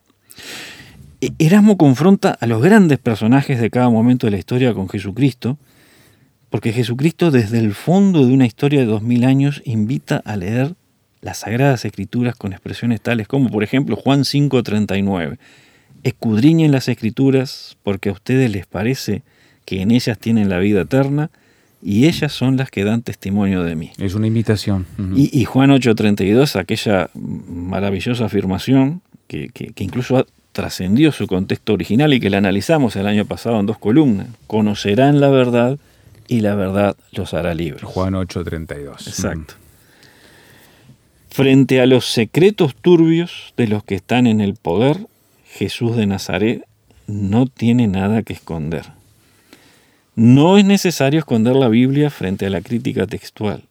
E, 1.23 1.31
Erasmo 1.39 1.79
confronta 1.79 2.37
a 2.39 2.47
los 2.47 2.63
grandes 2.63 2.99
personajes 2.99 3.63
de 3.63 3.71
cada 3.71 3.89
momento 3.89 4.27
de 4.27 4.33
la 4.33 4.37
historia 4.37 4.75
con 4.75 4.91
Jesucristo, 4.91 5.57
porque 6.51 6.75
Jesucristo 6.75 7.31
desde 7.31 7.61
el 7.61 7.73
fondo 7.73 8.27
de 8.27 8.35
una 8.35 8.45
historia 8.45 8.81
de 8.81 8.87
dos 8.87 9.01
mil 9.01 9.25
años 9.25 9.63
invita 9.65 10.21
a 10.27 10.37
leer 10.37 10.75
las 11.23 11.39
Sagradas 11.39 11.87
Escrituras 11.87 12.37
con 12.37 12.53
expresiones 12.53 13.01
tales 13.01 13.27
como, 13.27 13.49
por 13.49 13.65
ejemplo, 13.65 13.97
Juan 13.97 14.27
5:39. 14.27 15.39
Escudriñen 16.03 16.73
las 16.73 16.89
Escrituras 16.89 17.79
porque 17.83 18.11
a 18.11 18.13
ustedes 18.13 18.51
les 18.51 18.67
parece 18.67 19.23
que 19.69 19.83
en 19.83 19.91
ellas 19.91 20.19
tienen 20.19 20.49
la 20.49 20.59
vida 20.59 20.81
eterna 20.81 21.29
y 21.83 22.07
ellas 22.07 22.33
son 22.33 22.57
las 22.57 22.71
que 22.71 22.85
dan 22.85 23.03
testimonio 23.03 23.65
de 23.65 23.77
mí. 23.77 23.91
Es 23.99 24.15
una 24.15 24.27
invitación. 24.27 24.87
y, 25.15 25.39
y, 25.39 25.45
Juan 25.45 25.69
8:32, 25.69 26.59
aquella 26.59 27.11
maravillosa 27.15 28.25
afirmación 28.25 29.03
que, 29.27 29.51
que, 29.51 29.75
que 29.75 29.85
incluso 29.85 30.27
trascendió 30.53 31.13
su 31.13 31.27
contexto 31.27 31.75
original 31.75 32.15
y 32.15 32.19
que 32.19 32.31
la 32.31 32.39
analizamos 32.39 32.97
el 32.97 33.07
año 33.07 33.27
pasado 33.27 33.61
en 33.61 33.67
dos 33.67 33.77
columnas. 33.77 34.29
Conocerán 34.47 35.21
la 35.21 35.29
verdad 35.29 35.79
y 36.29 36.41
la 36.41 36.55
verdad 36.55 36.97
los 37.13 37.35
hará 37.35 37.53
libres. 37.53 37.83
Juan 37.83 38.15
8:32. 38.15 39.07
Exacto 39.07 39.55
frente 41.31 41.81
a 41.81 41.87
los 41.87 42.07
secretos 42.07 42.75
turbios 42.75 43.53
de 43.59 43.69
los 43.69 43.85
que 43.85 43.95
están 43.95 44.27
en 44.27 44.41
el 44.41 44.55
poder, 44.55 45.07
Jesús 45.45 45.95
de 45.95 46.07
Nazaret 46.07 46.65
no 47.07 47.47
tiene 47.47 47.87
nada 47.87 48.23
que 48.23 48.33
esconder. 48.33 48.98
No 50.19 50.59
es 50.59 50.65
necesario 50.65 51.21
esconder 51.21 51.55
la 51.55 51.69
Biblia 51.69 52.11
frente 52.11 52.45
a 52.45 52.51
la 52.51 52.61
crítica 52.61 53.07
textual. 53.07 53.63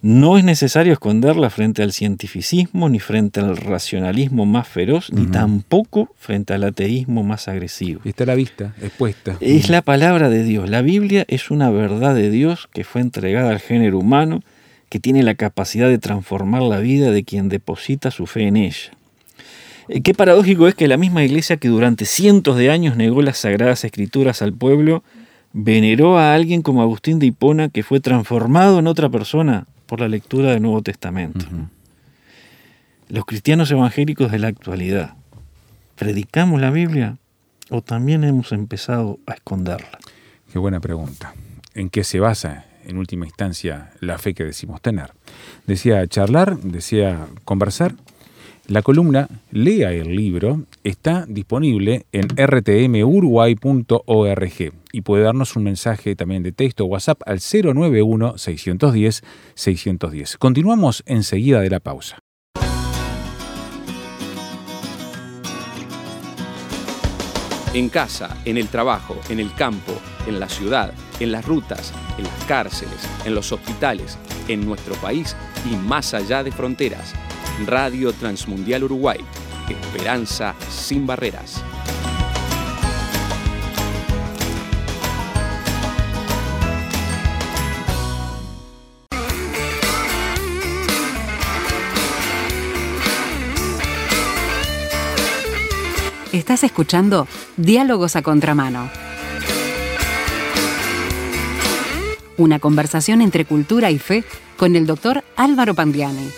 No 0.00 0.36
es 0.36 0.42
necesario 0.42 0.92
esconderla 0.92 1.50
frente 1.50 1.84
al 1.84 1.92
cientificismo, 1.92 2.88
ni 2.88 2.98
frente 2.98 3.38
al 3.38 3.56
racionalismo 3.56 4.44
más 4.44 4.66
feroz, 4.66 5.12
ni 5.12 5.26
tampoco 5.26 6.12
frente 6.18 6.52
al 6.52 6.64
ateísmo 6.64 7.22
más 7.22 7.46
agresivo. 7.46 8.00
Está 8.04 8.24
a 8.24 8.26
la 8.26 8.34
vista, 8.34 8.74
expuesta. 8.82 9.36
Es 9.38 9.70
la 9.70 9.82
palabra 9.82 10.30
de 10.30 10.42
Dios. 10.42 10.68
La 10.68 10.82
Biblia 10.82 11.24
es 11.28 11.52
una 11.52 11.70
verdad 11.70 12.16
de 12.16 12.28
Dios 12.28 12.68
que 12.74 12.82
fue 12.82 13.00
entregada 13.00 13.50
al 13.50 13.60
género 13.60 14.00
humano 14.00 14.42
que 14.88 14.98
tiene 14.98 15.22
la 15.22 15.36
capacidad 15.36 15.88
de 15.88 15.98
transformar 15.98 16.62
la 16.62 16.80
vida 16.80 17.12
de 17.12 17.22
quien 17.22 17.48
deposita 17.48 18.10
su 18.10 18.26
fe 18.26 18.48
en 18.48 18.56
ella. 18.56 18.90
Eh, 19.86 20.00
qué 20.00 20.12
paradójico 20.12 20.66
es 20.66 20.74
que 20.74 20.88
la 20.88 20.96
misma 20.96 21.22
iglesia 21.22 21.56
que 21.56 21.68
durante 21.68 22.04
cientos 22.04 22.56
de 22.56 22.70
años 22.70 22.96
negó 22.96 23.22
las 23.22 23.38
sagradas 23.38 23.84
escrituras 23.84 24.42
al 24.42 24.52
pueblo, 24.52 25.04
veneró 25.52 26.18
a 26.18 26.34
alguien 26.34 26.62
como 26.62 26.82
Agustín 26.82 27.18
de 27.18 27.26
Hipona 27.26 27.68
que 27.68 27.82
fue 27.82 28.00
transformado 28.00 28.78
en 28.78 28.86
otra 28.86 29.08
persona 29.08 29.66
por 29.86 30.00
la 30.00 30.08
lectura 30.08 30.52
del 30.52 30.62
Nuevo 30.62 30.82
Testamento. 30.82 31.46
Los 33.08 33.24
cristianos 33.24 33.70
evangélicos 33.70 34.30
de 34.32 34.38
la 34.38 34.48
actualidad, 34.48 35.14
¿predicamos 35.96 36.60
la 36.60 36.70
Biblia 36.70 37.18
o 37.70 37.82
también 37.82 38.24
hemos 38.24 38.52
empezado 38.52 39.18
a 39.26 39.34
esconderla? 39.34 39.98
Qué 40.52 40.58
buena 40.58 40.80
pregunta. 40.80 41.34
¿En 41.74 41.90
qué 41.90 42.04
se 42.04 42.20
basa 42.20 42.66
en 42.84 42.98
última 42.98 43.26
instancia, 43.26 43.90
la 44.00 44.18
fe 44.18 44.34
que 44.34 44.44
decimos 44.44 44.80
tener. 44.80 45.12
Decía 45.66 46.06
charlar, 46.06 46.58
decía 46.58 47.26
conversar. 47.44 47.94
La 48.72 48.80
columna 48.80 49.28
Lea 49.50 49.92
el 49.92 50.16
libro 50.16 50.62
está 50.82 51.26
disponible 51.28 52.06
en 52.10 52.30
rtmuruguay.org 52.30 54.72
y 54.92 55.02
puede 55.02 55.24
darnos 55.24 55.56
un 55.56 55.64
mensaje 55.64 56.16
también 56.16 56.42
de 56.42 56.52
texto 56.52 56.84
o 56.84 56.86
WhatsApp 56.86 57.20
al 57.26 57.40
091-610-610. 57.40 60.38
Continuamos 60.38 61.02
enseguida 61.04 61.60
de 61.60 61.68
la 61.68 61.80
pausa. 61.80 62.18
En 67.74 67.90
casa, 67.90 68.38
en 68.46 68.56
el 68.56 68.68
trabajo, 68.68 69.18
en 69.28 69.38
el 69.38 69.54
campo, 69.54 69.92
en 70.26 70.40
la 70.40 70.48
ciudad, 70.48 70.94
en 71.20 71.30
las 71.30 71.44
rutas, 71.44 71.92
en 72.16 72.24
las 72.24 72.44
cárceles, 72.46 73.06
en 73.26 73.34
los 73.34 73.52
hospitales, 73.52 74.16
en 74.48 74.64
nuestro 74.64 74.94
país 74.94 75.36
y 75.70 75.76
más 75.76 76.14
allá 76.14 76.42
de 76.42 76.52
fronteras. 76.52 77.12
Radio 77.66 78.12
Transmundial 78.12 78.84
Uruguay. 78.84 79.18
Esperanza 79.68 80.54
sin 80.68 81.06
barreras. 81.06 81.62
Estás 96.32 96.64
escuchando 96.64 97.28
Diálogos 97.58 98.16
a 98.16 98.22
Contramano. 98.22 98.90
Una 102.38 102.58
conversación 102.58 103.20
entre 103.20 103.44
cultura 103.44 103.90
y 103.90 103.98
fe 103.98 104.24
con 104.56 104.74
el 104.74 104.86
doctor 104.86 105.22
Álvaro 105.36 105.74
Pandiani. 105.74 106.30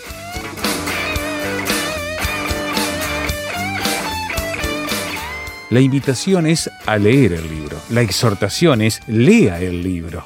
La 5.75 5.81
invitación 5.81 6.47
es 6.47 6.71
a 6.85 6.97
leer 6.97 7.33
el 7.33 7.49
libro. 7.49 7.77
La 7.89 8.01
exhortación 8.01 8.81
es 8.81 9.05
lea 9.09 9.59
el 9.59 9.83
libro. 9.83 10.23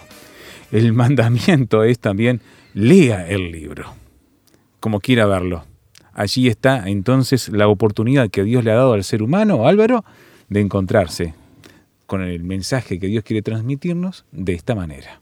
El 0.72 0.94
mandamiento 0.94 1.84
es 1.84 1.98
también 1.98 2.39
lea 2.75 3.27
el 3.27 3.51
libro. 3.51 3.96
Como 4.79 5.00
quiera 5.00 5.25
verlo. 5.25 5.65
Allí 6.13 6.48
está 6.48 6.88
entonces 6.88 7.50
la 7.50 7.68
oportunidad 7.68 8.29
que 8.29 8.44
Dios 8.44 8.63
le 8.63 8.70
ha 8.70 8.75
dado 8.75 8.94
al 8.94 9.03
ser 9.03 9.24
humano, 9.24 9.68
Álvaro, 9.68 10.06
de 10.50 10.62
encontrarse 10.62 11.34
con 12.06 12.22
el 12.22 12.44
mensaje 12.44 13.00
que 13.00 13.08
Dios 13.08 13.24
quiere 13.24 13.41
transmitirnos 13.41 14.25
de 14.32 14.53
esta 14.53 14.75
manera. 14.75 15.20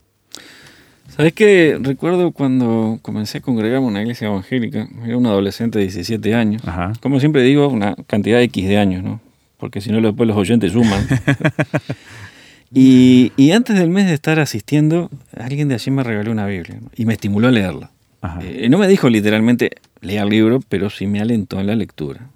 ¿Sabes 1.08 1.32
qué? 1.32 1.78
Recuerdo 1.80 2.32
cuando 2.32 2.98
comencé 3.00 3.38
a 3.38 3.40
congregarme 3.40 3.86
en 3.86 3.92
una 3.92 4.02
iglesia 4.02 4.28
evangélica, 4.28 4.90
era 5.06 5.16
un 5.16 5.24
adolescente 5.24 5.78
de 5.78 5.86
17 5.86 6.34
años. 6.34 6.60
Como 7.00 7.18
siempre 7.18 7.40
digo, 7.40 7.66
una 7.68 7.96
cantidad 8.06 8.42
X 8.42 8.68
de 8.68 8.76
años, 8.76 9.02
¿no? 9.02 9.26
Porque 9.58 9.80
si 9.80 9.90
no, 9.90 10.00
después 10.00 10.26
los 10.26 10.36
oyentes 10.36 10.72
suman. 10.72 11.06
y, 12.72 13.50
antes 13.50 13.78
del 13.78 13.90
mes 13.90 14.06
de 14.06 14.14
estar 14.14 14.40
asistiendo, 14.40 15.10
alguien 15.36 15.68
de 15.68 15.74
allí 15.74 15.90
me 15.90 16.02
regaló 16.02 16.32
una 16.32 16.46
Biblia 16.46 16.80
y 16.96 17.04
me 17.04 17.14
estimuló 17.14 17.48
a 17.48 17.50
leerla. 17.50 17.90
Eh, 18.42 18.68
no 18.68 18.78
me 18.78 18.88
dijo 18.88 19.08
literalmente, 19.08 19.72
lea 20.00 20.22
el 20.22 20.28
libro, 20.28 20.60
pero 20.68 20.90
sí 20.90 21.06
me 21.06 21.20
alentó 21.20 21.60
en 21.60 21.66
la 21.66 21.76
lectura. 21.76 22.30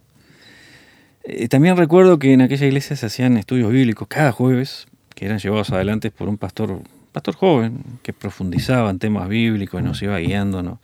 Eh, 1.24 1.48
también 1.48 1.76
recuerdo 1.76 2.18
que 2.18 2.32
en 2.32 2.42
aquella 2.42 2.66
iglesia 2.66 2.96
se 2.96 3.06
hacían 3.06 3.36
estudios 3.36 3.72
bíblicos 3.72 4.06
cada 4.08 4.32
jueves, 4.32 4.86
que 5.14 5.26
eran 5.26 5.38
llevados 5.38 5.70
adelante 5.70 6.10
por 6.10 6.28
un 6.28 6.36
pastor 6.36 6.82
pastor 7.12 7.34
joven 7.34 7.78
que 8.02 8.12
profundizaba 8.12 8.90
en 8.90 8.98
temas 8.98 9.28
bíblicos 9.28 9.80
y 9.80 9.84
nos 9.84 10.02
iba 10.02 10.18
guiando, 10.18 10.62
¿no? 10.62 10.80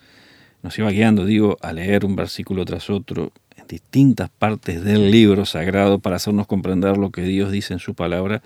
nos 0.63 0.79
iba 0.79 0.91
guiando, 0.91 1.25
digo, 1.25 1.57
a 1.63 1.73
leer 1.73 2.05
un 2.05 2.15
versículo 2.17 2.65
tras 2.65 2.91
otro 2.91 3.33
distintas 3.69 4.31
partes 4.31 4.83
del 4.83 5.11
libro 5.11 5.47
sagrado 5.47 5.99
para 5.99 6.17
hacernos 6.17 6.47
comprender 6.47 6.97
lo 6.97 7.11
que 7.11 7.23
Dios 7.23 7.53
dice 7.53 7.75
en 7.75 7.79
su 7.79 7.95
palabra 7.95 8.43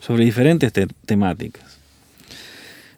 sobre 0.00 0.24
diferentes 0.24 0.72
temáticas. 1.06 1.78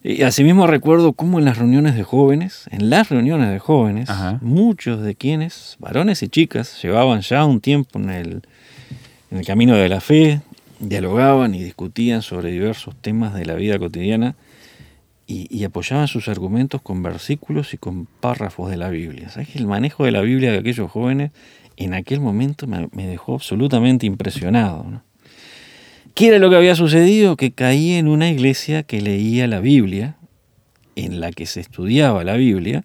Y 0.03 0.23
asimismo 0.23 0.65
recuerdo 0.65 1.13
cómo 1.13 1.37
en 1.37 1.45
las 1.45 1.57
reuniones 1.57 1.95
de 1.95 2.03
jóvenes, 2.03 2.65
en 2.71 2.89
las 2.89 3.09
reuniones 3.09 3.49
de 3.49 3.59
jóvenes, 3.59 4.09
muchos 4.41 5.01
de 5.01 5.15
quienes, 5.15 5.77
varones 5.79 6.23
y 6.23 6.27
chicas, 6.27 6.81
llevaban 6.81 7.21
ya 7.21 7.45
un 7.45 7.61
tiempo 7.61 7.99
en 7.99 8.09
el, 8.09 8.41
en 9.29 9.37
el 9.37 9.45
camino 9.45 9.75
de 9.75 9.89
la 9.89 10.01
fe, 10.01 10.41
dialogaban 10.79 11.53
y 11.53 11.63
discutían 11.63 12.23
sobre 12.23 12.51
diversos 12.51 12.95
temas 12.99 13.35
de 13.35 13.45
la 13.45 13.53
vida 13.53 13.77
cotidiana 13.77 14.35
y, 15.27 15.63
apoyaban 15.63 16.07
sus 16.07 16.27
argumentos 16.27 16.81
con 16.81 17.03
versículos 17.03 17.73
y 17.73 17.77
con 17.77 18.05
párrafos 18.05 18.69
de 18.69 18.77
la 18.77 18.89
Biblia. 18.89 19.29
¿Sabes 19.29 19.47
que 19.47 19.59
el 19.59 19.67
manejo 19.67 20.03
de 20.03 20.11
la 20.11 20.21
Biblia 20.21 20.51
de 20.51 20.57
aquellos 20.57 20.91
jóvenes 20.91 21.31
en 21.77 21.93
aquel 21.93 22.19
momento 22.19 22.67
me, 22.67 23.07
dejó 23.07 23.35
absolutamente 23.35 24.05
impresionado? 24.05 25.01
¿Qué 26.13 26.27
era 26.27 26.39
lo 26.39 26.49
que 26.49 26.57
había 26.57 26.75
sucedido? 26.75 27.37
Que 27.37 27.51
caí 27.51 27.93
en 27.93 28.07
una 28.07 28.29
iglesia 28.29 28.83
que 28.83 29.01
leía 29.01 29.47
la 29.47 29.59
Biblia, 29.59 30.17
en 30.95 31.19
la 31.19 31.31
que 31.31 31.45
se 31.45 31.61
estudiaba 31.61 32.23
la 32.23 32.35
Biblia, 32.35 32.83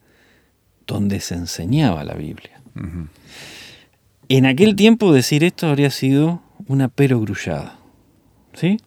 donde 0.86 1.20
se 1.20 1.34
enseñaba 1.34 2.04
la 2.04 2.14
Biblia. 2.14 2.60
En 4.28 4.46
aquel 4.46 4.76
tiempo 4.76 5.12
decir 5.12 5.42
esto 5.44 5.66
habría 5.66 5.90
sido 5.90 6.42
una 6.66 6.88
perogrullada. 6.88 7.78
¿Sí? 8.54 8.78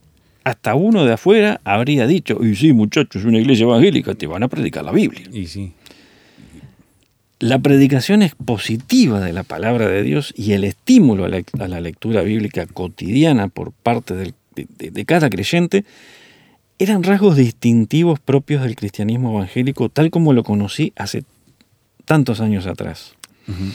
Hasta 0.44 0.74
uno 0.74 1.06
de 1.06 1.14
afuera 1.14 1.62
habría 1.64 2.08
dicho, 2.08 2.40
y 2.44 2.56
sí, 2.56 2.74
muchachos, 2.74 3.26
una 3.26 3.40
iglesia 3.40 3.66
evangélica, 3.66 4.16
te 4.16 4.26
van 4.26 4.42
a 4.44 4.48
predicar 4.48 4.84
la 4.84 4.92
Biblia. 4.92 5.28
Y 5.32 5.46
sí. 5.48 5.74
La 7.40 7.60
predicación 7.60 8.22
expositiva 8.22 9.22
de 9.22 9.32
la 9.32 9.44
palabra 9.44 9.88
de 9.88 10.04
Dios 10.04 10.34
y 10.36 10.52
el 10.52 10.66
estímulo 10.66 11.26
a 11.26 11.30
la, 11.30 11.42
a 11.60 11.68
la 11.68 11.80
lectura 11.80 12.22
bíblica 12.22 12.66
cotidiana 12.66 13.48
por 13.48 13.72
parte 13.72 14.34
de 14.56 15.06
cada 15.06 15.30
creyente 15.30 15.86
eran 16.80 17.04
rasgos 17.04 17.36
distintivos 17.36 18.20
propios 18.20 18.64
del 18.64 18.76
cristianismo 18.76 19.32
evangélico 19.32 19.90
tal 19.90 20.12
como 20.12 20.34
lo 20.34 20.44
conocí 20.44 20.94
hace 20.96 21.24
tantos 22.06 22.42
años 22.42 22.68
atrás. 22.68 23.19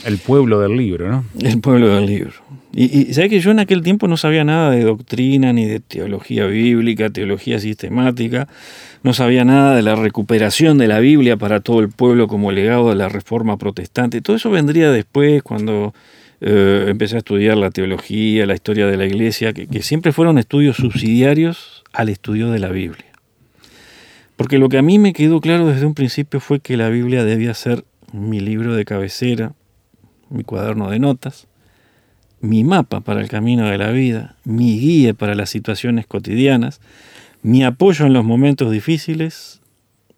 El 0.05 0.17
pueblo 0.17 0.59
del 0.59 0.77
libro, 0.77 1.09
¿no? 1.09 1.25
El 1.39 1.59
pueblo 1.59 1.93
del 1.95 2.05
libro. 2.05 2.31
Y, 2.73 3.09
y 3.09 3.13
sabes 3.13 3.29
que 3.29 3.39
yo 3.39 3.51
en 3.51 3.59
aquel 3.59 3.81
tiempo 3.81 4.07
no 4.07 4.17
sabía 4.17 4.43
nada 4.43 4.71
de 4.71 4.83
doctrina, 4.83 5.53
ni 5.53 5.65
de 5.65 5.79
teología 5.79 6.45
bíblica, 6.45 7.09
teología 7.09 7.59
sistemática, 7.59 8.47
no 9.03 9.13
sabía 9.13 9.45
nada 9.45 9.75
de 9.75 9.81
la 9.81 9.95
recuperación 9.95 10.77
de 10.77 10.87
la 10.87 10.99
Biblia 10.99 11.37
para 11.37 11.59
todo 11.59 11.79
el 11.79 11.89
pueblo 11.89 12.27
como 12.27 12.51
legado 12.51 12.89
de 12.89 12.95
la 12.95 13.09
reforma 13.09 13.57
protestante. 13.57 14.21
Todo 14.21 14.35
eso 14.35 14.49
vendría 14.49 14.91
después 14.91 15.43
cuando 15.43 15.93
eh, 16.41 16.85
empecé 16.87 17.15
a 17.15 17.19
estudiar 17.19 17.57
la 17.57 17.71
teología, 17.71 18.45
la 18.45 18.55
historia 18.55 18.87
de 18.87 18.97
la 18.97 19.05
iglesia, 19.05 19.53
que 19.53 19.81
siempre 19.81 20.11
fueron 20.11 20.37
estudios 20.37 20.77
subsidiarios 20.77 21.83
al 21.93 22.09
estudio 22.09 22.51
de 22.51 22.59
la 22.59 22.69
Biblia. 22.69 23.05
Porque 24.35 24.57
lo 24.57 24.69
que 24.69 24.77
a 24.77 24.81
mí 24.81 24.99
me 24.99 25.13
quedó 25.13 25.39
claro 25.39 25.67
desde 25.67 25.85
un 25.85 25.93
principio 25.93 26.39
fue 26.39 26.59
que 26.59 26.77
la 26.77 26.89
Biblia 26.89 27.23
debía 27.23 27.53
ser 27.53 27.85
mi 28.11 28.39
libro 28.39 28.75
de 28.75 28.85
cabecera, 28.85 29.53
mi 30.35 30.43
cuaderno 30.43 30.89
de 30.89 30.99
notas, 30.99 31.47
mi 32.41 32.63
mapa 32.63 33.01
para 33.01 33.21
el 33.21 33.29
camino 33.29 33.67
de 33.67 33.77
la 33.77 33.91
vida, 33.91 34.35
mi 34.43 34.79
guía 34.79 35.13
para 35.13 35.35
las 35.35 35.49
situaciones 35.49 36.05
cotidianas, 36.05 36.81
mi 37.41 37.63
apoyo 37.63 38.05
en 38.05 38.13
los 38.13 38.25
momentos 38.25 38.71
difíciles, 38.71 39.61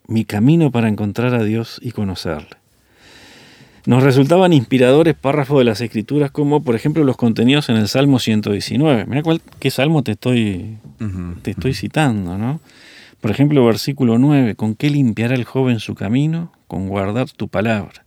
mi 0.08 0.26
camino 0.26 0.72
para 0.72 0.88
encontrar 0.88 1.34
a 1.36 1.44
Dios 1.44 1.80
y 1.82 1.92
conocerle. 1.92 2.58
Nos 3.86 4.04
resultaban 4.04 4.52
inspiradores 4.52 5.16
párrafos 5.16 5.60
de 5.60 5.64
las 5.64 5.80
escrituras 5.80 6.32
como 6.32 6.62
por 6.62 6.76
ejemplo 6.76 7.06
los 7.06 7.16
contenidos 7.16 7.70
en 7.70 7.78
el 7.78 7.88
Salmo 7.88 8.20
119. 8.20 9.06
Mira 9.06 9.24
cuál, 9.24 9.42
qué 9.60 9.72
salmo 9.72 10.04
te 10.04 10.12
estoy, 10.12 10.78
te 11.42 11.52
estoy 11.52 11.74
citando, 11.74 12.38
¿no? 12.38 12.60
Por 13.22 13.32
ejemplo, 13.32 13.66
versículo 13.66 14.18
9, 14.18 14.56
¿con 14.56 14.76
qué 14.76 14.90
limpiará 14.90 15.36
el 15.36 15.46
joven 15.46 15.80
su 15.80 15.96
camino? 15.96 16.52
Con 16.68 16.88
guardar 16.88 17.30
tu 17.32 17.48
palabra. 17.48 18.04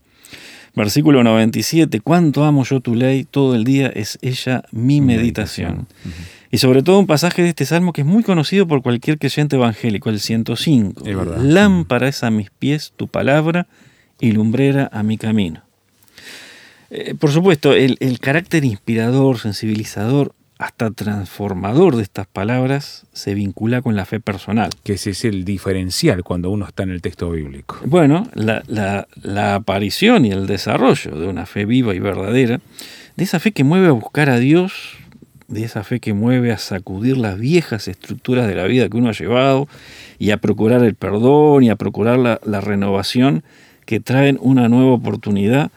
Versículo 0.75 1.25
97, 1.25 2.01
cuánto 2.01 2.45
amo 2.45 2.65
yo 2.65 2.81
tu 2.81 2.95
ley, 2.95 3.25
todo 3.25 3.55
el 3.55 3.65
día 3.65 3.89
es 3.89 4.19
ella 4.23 4.63
mi 4.71 5.01
meditación. 5.01 5.87
Y 6.53 6.59
sobre 6.59 6.83
todo 6.83 6.99
un 6.99 7.07
pasaje 7.07 7.43
de 7.43 7.49
este 7.49 7.67
salmo 7.67 7.93
que 7.93 8.03
es 8.03 8.07
muy 8.07 8.23
conocido 8.23 8.67
por 8.67 8.83
cualquier 8.83 9.19
creyente 9.19 9.57
evangélico, 9.57 10.11
el 10.11 10.21
105. 10.21 11.07
Es 11.07 11.17
verdad. 11.17 11.39
Lámpara 11.39 12.09
es 12.09 12.23
a 12.25 12.31
mis 12.31 12.51
pies 12.51 12.93
tu 12.97 13.09
palabra 13.09 13.67
y 14.21 14.33
lumbrera 14.33 14.89
a 14.93 15.03
mi 15.03 15.19
camino. 15.19 15.63
Eh, 16.91 17.15
por 17.15 17.31
supuesto, 17.31 17.73
el, 17.73 17.97
el 18.01 18.19
carácter 18.19 18.65
inspirador, 18.65 19.39
sensibilizador, 19.39 20.35
hasta 20.61 20.91
transformador 20.91 21.97
de 21.97 22.03
estas 22.03 22.27
palabras 22.27 23.07
se 23.15 23.33
vincula 23.33 23.81
con 23.81 23.97
la 23.97 24.05
fe 24.05 24.21
personal. 24.21 24.69
Que 24.85 24.93
ese 24.93 25.11
es 25.11 25.25
el 25.25 25.47
diferencial 25.47 26.23
cuando 26.23 26.51
uno 26.51 26.67
está 26.67 26.83
en 26.83 26.91
el 26.91 27.01
texto 27.01 27.31
bíblico. 27.31 27.79
Bueno, 27.87 28.29
la, 28.35 28.63
la- 28.67 29.09
la 29.23 29.55
aparición 29.55 30.27
y 30.27 30.33
el 30.33 30.47
desarrollo 30.47 31.19
de 31.19 31.27
una 31.29 31.47
fe 31.47 31.65
viva 31.65 31.95
y 31.95 31.99
verdadera, 31.99 32.61
de 33.17 33.25
esa 33.25 33.41
fe 33.41 33.53
que 33.53 33.65
mueve 33.65 33.87
a 33.89 33.93
buscar 33.93 34.29
a 34.29 34.39
Dios, 34.39 34.73
de 35.49 35.65
esa 35.65 35.83
fe 35.83 35.99
que 35.99 36.13
mueve 36.13 36.53
a 36.53 36.59
sacudir 36.59 37.17
las 37.17 37.39
viejas 37.39 37.89
estructuras 37.89 38.47
de 38.47 38.55
la 38.55 38.65
vida 38.67 38.89
que 38.91 38.99
uno 38.99 39.09
ha 39.09 39.13
llevado 39.13 39.67
y 40.19 40.31
a 40.31 40.37
procurar 40.37 40.85
el 40.85 40.95
perdón 40.95 41.63
y 41.65 41.71
a 41.71 41.77
procurar 41.77 42.19
la, 42.19 42.39
la 42.45 42.61
renovación 42.61 43.43
que 43.87 43.99
traen 43.99 44.39
una 44.43 44.69
nueva 44.69 44.93
oportunidad, 44.93 45.71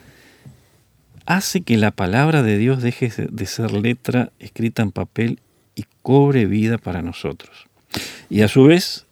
hace 1.25 1.61
que 1.61 1.77
la 1.77 1.91
palabra 1.91 2.43
de 2.43 2.57
Dios 2.57 2.81
deje 2.81 3.11
de 3.29 3.45
ser 3.45 3.71
letra 3.71 4.31
escrita 4.39 4.81
en 4.81 4.91
papel 4.91 5.39
y 5.75 5.85
cobre 6.01 6.45
vida 6.45 6.77
para 6.77 7.01
nosotros. 7.01 7.67
Y 8.29 8.41
a 8.41 8.47
su 8.47 8.65
vez, 8.65 9.05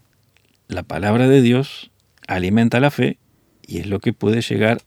la 0.68 0.84
palabra 0.84 1.28
de 1.28 1.42
Dios 1.42 1.92
alimenta 2.28 2.80
la 2.80 2.92
fe 2.92 3.18
y 3.66 3.80
es 3.80 3.88
lo 3.88 4.00
que 4.00 4.14
puede 4.14 4.42
llegar 4.42 4.82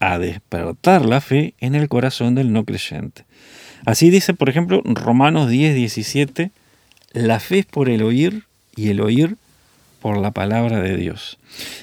a 0.00 0.18
despertar 0.18 1.04
la 1.04 1.20
fe 1.20 1.54
en 1.60 1.74
el 1.74 1.88
corazón 1.88 2.34
del 2.34 2.52
no 2.52 2.64
creyente. 2.64 3.24
Así 3.84 4.10
dice, 4.10 4.34
por 4.34 4.48
ejemplo, 4.48 4.82
Romanos 4.84 5.48
10, 5.48 5.74
17, 5.74 6.50
la 7.12 7.40
fe 7.40 7.60
es 7.60 7.66
por 7.66 7.88
el 7.88 8.02
oír 8.02 8.44
y 8.74 8.88
el 8.88 9.00
oír 9.00 9.36
por 10.00 10.18
la 10.18 10.32
palabra 10.32 10.80
de 10.80 10.96
Dios. 10.96 11.38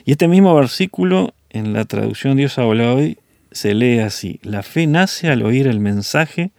Y 0.05 0.11
este 0.11 0.27
mismo 0.27 0.53
versículo 0.55 1.33
en 1.49 1.73
la 1.73 1.85
traducción 1.85 2.37
Dios 2.37 2.57
habla 2.57 2.93
hoy 2.93 3.17
se 3.53 3.73
lee 3.73 3.99
así, 3.99 4.39
la 4.43 4.63
fe 4.63 4.87
nace 4.87 5.29
al 5.29 5.43
oír 5.43 5.67
el 5.67 5.79
mensaje 5.79 6.51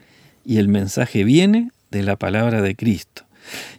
y 0.45 0.59
el 0.59 0.69
mensaje 0.69 1.25
viene 1.25 1.71
de 1.91 2.03
la 2.03 2.17
palabra 2.17 2.63
de 2.63 2.75
Cristo. 2.75 3.25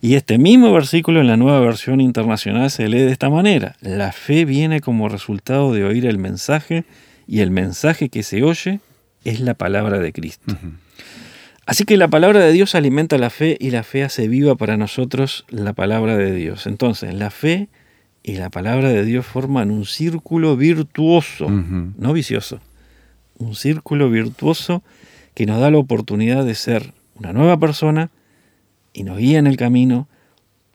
Y 0.02 0.14
este 0.14 0.38
mismo 0.38 0.72
versículo 0.72 1.22
en 1.22 1.28
la 1.28 1.38
nueva 1.38 1.60
versión 1.60 2.00
internacional 2.00 2.70
se 2.70 2.88
lee 2.88 3.02
de 3.02 3.12
esta 3.12 3.30
manera, 3.30 3.76
la 3.82 4.12
fe 4.12 4.46
viene 4.46 4.82
como 4.82 5.10
resultado 5.10 5.74
de 5.74 5.84
oír 5.84 6.06
el 6.06 6.18
mensaje 6.18 6.86
y 7.28 7.40
el 7.40 7.52
mensaje 7.52 8.10
que 8.10 8.24
se 8.24 8.44
oye 8.44 8.80
es 9.24 9.40
la 9.40 9.56
palabra 9.56 10.00
de 10.00 10.14
Cristo. 10.14 10.56
Así 11.66 11.84
que 11.84 11.98
la 11.98 12.08
palabra 12.08 12.42
de 12.42 12.52
Dios 12.52 12.76
alimenta 12.76 13.18
la 13.18 13.32
fe 13.32 13.58
y 13.60 13.72
la 13.72 13.82
fe 13.82 14.04
hace 14.04 14.28
viva 14.28 14.56
para 14.56 14.78
nosotros 14.78 15.46
la 15.50 15.74
palabra 15.74 16.16
de 16.16 16.32
Dios. 16.32 16.68
Entonces, 16.68 17.14
la 17.16 17.32
fe 17.32 17.70
y 18.22 18.36
la 18.36 18.52
palabra 18.52 18.90
de 18.90 19.04
Dios 19.04 19.26
forman 19.26 19.72
un 19.72 19.86
círculo 19.86 20.56
virtuoso, 20.56 21.50
no 21.50 22.14
vicioso. 22.14 22.60
Un 23.38 23.56
círculo 23.56 24.10
virtuoso 24.10 24.84
que 25.34 25.46
nos 25.46 25.60
da 25.60 25.70
la 25.72 25.78
oportunidad 25.78 26.46
de 26.46 26.56
ser 26.56 26.94
una 27.16 27.34
nueva 27.34 27.58
persona 27.60 28.10
y 28.94 29.04
nos 29.04 29.18
guía 29.18 29.40
en 29.40 29.48
el 29.48 29.58
camino 29.58 30.08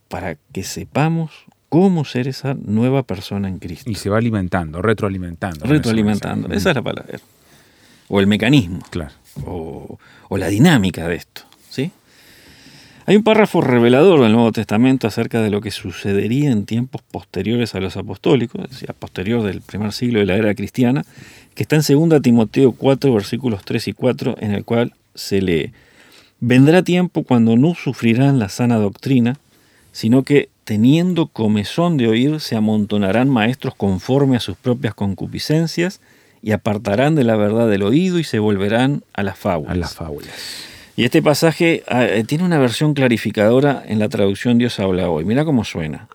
para 0.09 0.37
que 0.53 0.63
sepamos 0.63 1.31
cómo 1.69 2.05
ser 2.05 2.29
esa 2.29 2.55
nueva 2.55 3.03
persona 3.05 3.49
en 3.49 3.59
Cristo. 3.59 3.89
Y 3.91 3.95
se 3.95 4.11
va 4.11 4.19
alimentando, 4.19 4.83
retroalimentando. 4.83 5.65
Retroalimentando, 5.67 6.49
esa 6.53 6.71
es 6.71 6.77
la 6.77 6.83
palabra. 6.83 7.19
O 8.09 8.21
el 8.21 8.27
mecanismo 8.27 8.81
Claro. 8.91 9.13
o, 9.47 9.99
o 10.29 10.37
la 10.37 10.49
dinámica 10.49 11.07
de 11.07 11.15
esto. 11.15 11.43
¿sí? 11.69 11.93
Hay 13.07 13.17
un 13.17 13.23
párrafo 13.23 13.61
revelador 13.61 14.21
del 14.21 14.33
Nuevo 14.33 14.53
Testamento 14.53 15.07
acerca 15.07 15.41
de 15.43 15.51
lo 15.51 15.61
que 15.61 15.71
sucedería 15.71 16.51
en 16.51 16.67
tiempos 16.67 17.03
posteriores 17.03 17.75
a 17.75 17.81
los 17.81 17.97
apostólicos, 17.97 18.65
es 18.65 18.71
decir, 18.71 18.91
a 18.91 18.95
posterior 18.95 19.43
del 19.43 19.63
primer 19.63 19.93
siglo 19.93 20.19
de 20.19 20.27
la 20.27 20.37
era 20.37 20.55
cristiana, 20.55 21.05
que 21.55 21.63
está 21.63 21.77
en 21.77 22.11
2 22.11 22.23
Timoteo 22.23 22.73
4, 22.73 23.13
versículos 23.13 23.65
3 23.65 23.89
y 23.89 23.93
4, 23.93 24.37
en 24.41 24.53
el 24.53 24.65
cual 24.65 24.95
se 25.15 25.43
lee, 25.43 25.73
Vendrá 26.43 26.83
tiempo 26.83 27.23
cuando 27.23 27.57
no 27.57 27.75
sufrirán 27.75 28.39
la 28.39 28.49
sana 28.49 28.77
doctrina, 28.77 29.39
sino 29.93 30.23
que 30.23 30.49
teniendo 30.65 31.27
comezón 31.27 31.99
de 31.99 32.09
oír, 32.09 32.41
se 32.41 32.57
amontonarán 32.57 33.29
maestros 33.29 33.75
conforme 33.75 34.37
a 34.37 34.41
sus 34.41 34.57
propias 34.57 34.95
concupiscencias 34.95 36.01
y 36.43 36.53
apartarán 36.53 37.15
de 37.15 37.25
la 37.25 37.37
verdad 37.37 37.69
del 37.69 37.83
oído 37.83 38.19
y 38.19 38.25
se 38.25 38.39
volverán 38.39 39.05
a 39.13 39.23
las 39.23 39.37
fábulas. 39.39 39.73
A 39.73 39.75
las 39.75 39.95
fábulas. 39.95 40.31
Y 40.97 41.05
este 41.05 41.21
pasaje 41.21 41.83
ah, 41.89 42.07
eh, 42.07 42.25
tiene 42.25 42.45
una 42.45 42.59
versión 42.59 42.95
clarificadora 42.95 43.83
en 43.87 43.99
la 43.99 44.09
traducción 44.09 44.57
Dios 44.57 44.81
habla 44.81 45.11
hoy. 45.11 45.27
Mira 45.27 45.45
cómo 45.45 45.65
suena. 45.65 46.09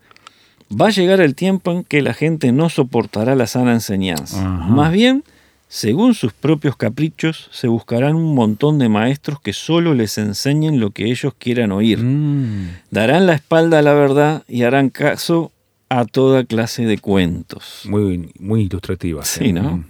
Va 0.70 0.88
a 0.88 0.92
llegar 0.92 1.22
el 1.22 1.36
tiempo 1.36 1.72
en 1.72 1.84
que 1.84 2.02
la 2.02 2.14
gente 2.14 2.52
no 2.52 2.70
soportará 2.70 3.36
la 3.36 3.48
sana 3.48 3.74
enseñanza. 3.74 4.40
Ajá. 4.40 4.68
Más 4.68 4.92
bien, 4.92 5.24
según 5.68 6.14
sus 6.14 6.34
propios 6.34 6.76
caprichos, 6.76 7.50
se 7.52 7.68
buscarán 7.68 8.16
un 8.16 8.34
montón 8.34 8.80
de 8.80 8.90
maestros 8.90 9.40
que 9.40 9.54
solo 9.54 9.94
les 9.94 10.18
enseñen 10.18 10.80
lo 10.80 10.92
que 10.92 11.06
ellos 11.12 11.34
quieran 11.38 11.72
oír. 11.72 12.00
Mm. 12.00 12.70
Darán 12.92 13.26
la 13.28 13.34
espalda 13.34 13.80
a 13.80 13.82
la 13.82 13.94
verdad 13.94 14.44
y 14.48 14.64
harán 14.64 14.90
caso 14.90 15.52
a 15.90 16.06
toda 16.06 16.44
clase 16.46 16.86
de 16.86 16.98
cuentos. 16.98 17.82
Muy, 17.86 18.32
muy 18.40 18.64
ilustrativa. 18.64 19.24
Sí, 19.24 19.54
¿no? 19.54 19.84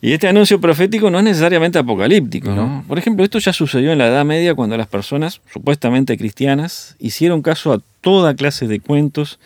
Y 0.00 0.12
este 0.12 0.28
anuncio 0.28 0.60
profético 0.60 1.10
no 1.10 1.18
es 1.18 1.24
necesariamente 1.24 1.78
apocalíptico. 1.78 2.50
¿no? 2.50 2.66
No. 2.66 2.84
Por 2.86 2.98
ejemplo, 2.98 3.24
esto 3.24 3.38
ya 3.38 3.52
sucedió 3.52 3.92
en 3.92 3.98
la 3.98 4.08
Edad 4.08 4.24
Media 4.24 4.54
cuando 4.54 4.76
las 4.76 4.86
personas, 4.86 5.40
supuestamente 5.52 6.16
cristianas, 6.16 6.94
hicieron 6.98 7.42
caso 7.42 7.72
a 7.72 7.80
toda 8.00 8.34
clase 8.34 8.68
de 8.68 8.80
cuentos 8.80 9.38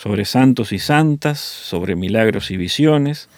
sobre 0.00 0.24
santos 0.24 0.72
y 0.72 0.78
santas, 0.78 1.38
sobre 1.38 1.94
milagros 1.96 2.50
y 2.50 2.56
visiones, 2.56 3.28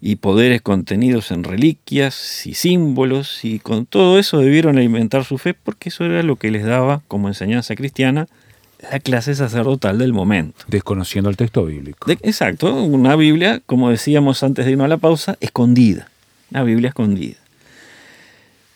y 0.00 0.16
poderes 0.16 0.60
contenidos 0.60 1.30
en 1.30 1.44
reliquias 1.44 2.44
y 2.46 2.54
símbolos, 2.54 3.44
y 3.44 3.60
con 3.60 3.86
todo 3.86 4.18
eso 4.18 4.38
debieron 4.38 4.76
alimentar 4.76 5.24
su 5.24 5.38
fe 5.38 5.54
porque 5.54 5.90
eso 5.90 6.04
era 6.04 6.22
lo 6.22 6.36
que 6.36 6.50
les 6.50 6.64
daba 6.64 7.02
como 7.08 7.28
enseñanza 7.28 7.74
cristiana 7.76 8.26
la 8.90 8.98
clase 8.98 9.34
sacerdotal 9.36 9.98
del 9.98 10.12
momento. 10.12 10.64
Desconociendo 10.66 11.30
el 11.30 11.36
texto 11.36 11.64
bíblico. 11.64 12.08
De- 12.08 12.18
exacto, 12.22 12.74
una 12.74 13.14
Biblia, 13.14 13.62
como 13.64 13.90
decíamos 13.90 14.42
antes 14.42 14.64
de 14.66 14.72
irnos 14.72 14.86
a 14.86 14.88
la 14.88 14.96
pausa, 14.96 15.36
escondida. 15.40 16.08
Una 16.50 16.64
Biblia 16.64 16.88
escondida. 16.88 17.36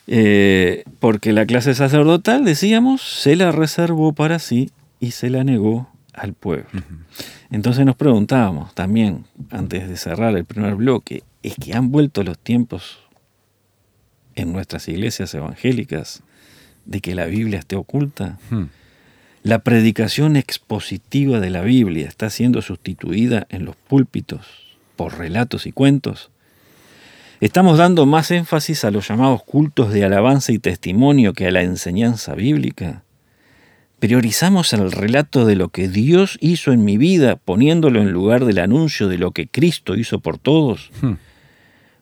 Eh, 0.07 0.85
porque 0.99 1.33
la 1.33 1.45
clase 1.45 1.75
sacerdotal, 1.75 2.45
decíamos, 2.45 3.01
se 3.01 3.35
la 3.35 3.51
reservó 3.51 4.13
para 4.13 4.39
sí 4.39 4.71
y 5.01 5.11
se 5.11 5.29
la 5.29 5.43
negó 5.43 5.89
al 6.17 6.33
pueblo. 6.33 6.65
Entonces 7.51 7.85
nos 7.85 7.95
preguntábamos 7.95 8.73
también, 8.73 9.25
antes 9.51 9.87
de 9.87 9.95
cerrar 9.95 10.35
el 10.35 10.45
primer 10.45 10.75
bloque, 10.75 11.23
¿es 11.43 11.55
que 11.55 11.73
han 11.73 11.91
vuelto 11.91 12.23
los 12.23 12.37
tiempos 12.37 12.99
en 14.35 14.51
nuestras 14.51 14.87
iglesias 14.87 15.33
evangélicas 15.33 16.23
de 16.85 16.99
que 16.99 17.15
la 17.15 17.25
Biblia 17.25 17.59
esté 17.59 17.75
oculta? 17.75 18.39
Hmm. 18.49 18.65
La 19.43 19.59
predicación 19.59 20.35
expositiva 20.35 21.39
de 21.39 21.51
la 21.51 21.61
Biblia 21.61 22.07
está 22.07 22.29
siendo 22.29 22.61
sustituida 22.61 23.45
en 23.49 23.63
los 23.63 23.75
púlpitos 23.75 24.75
por 24.95 25.17
relatos 25.19 25.67
y 25.67 25.71
cuentos. 25.71 26.31
Estamos 27.39 27.77
dando 27.77 28.07
más 28.07 28.31
énfasis 28.31 28.83
a 28.83 28.91
los 28.91 29.07
llamados 29.07 29.43
cultos 29.43 29.93
de 29.93 30.03
alabanza 30.03 30.51
y 30.51 30.57
testimonio 30.57 31.33
que 31.33 31.45
a 31.45 31.51
la 31.51 31.61
enseñanza 31.61 32.33
bíblica. 32.33 33.03
Priorizamos 33.99 34.73
el 34.73 34.91
relato 34.91 35.45
de 35.45 35.55
lo 35.55 35.69
que 35.69 35.87
Dios 35.87 36.37
hizo 36.39 36.71
en 36.71 36.85
mi 36.85 36.97
vida, 36.97 37.35
poniéndolo 37.35 37.99
en 38.01 38.11
lugar 38.11 38.45
del 38.45 38.59
anuncio 38.59 39.07
de 39.07 39.17
lo 39.17 39.31
que 39.31 39.47
Cristo 39.47 39.95
hizo 39.95 40.19
por 40.19 40.37
todos. 40.37 40.91
Hmm. 41.01 41.13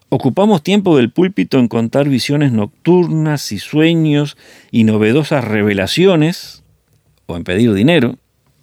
Ocupamos 0.10 0.62
tiempo 0.62 0.98
del 0.98 1.10
púlpito 1.10 1.58
en 1.58 1.68
contar 1.68 2.10
visiones 2.10 2.52
nocturnas 2.52 3.52
y 3.52 3.60
sueños 3.60 4.38
y 4.72 4.84
novedosas 4.84 5.46
revelaciones, 5.46 6.64
o 7.28 7.38
en 7.38 7.44
pedir 7.44 7.74
dinero, 7.74 8.18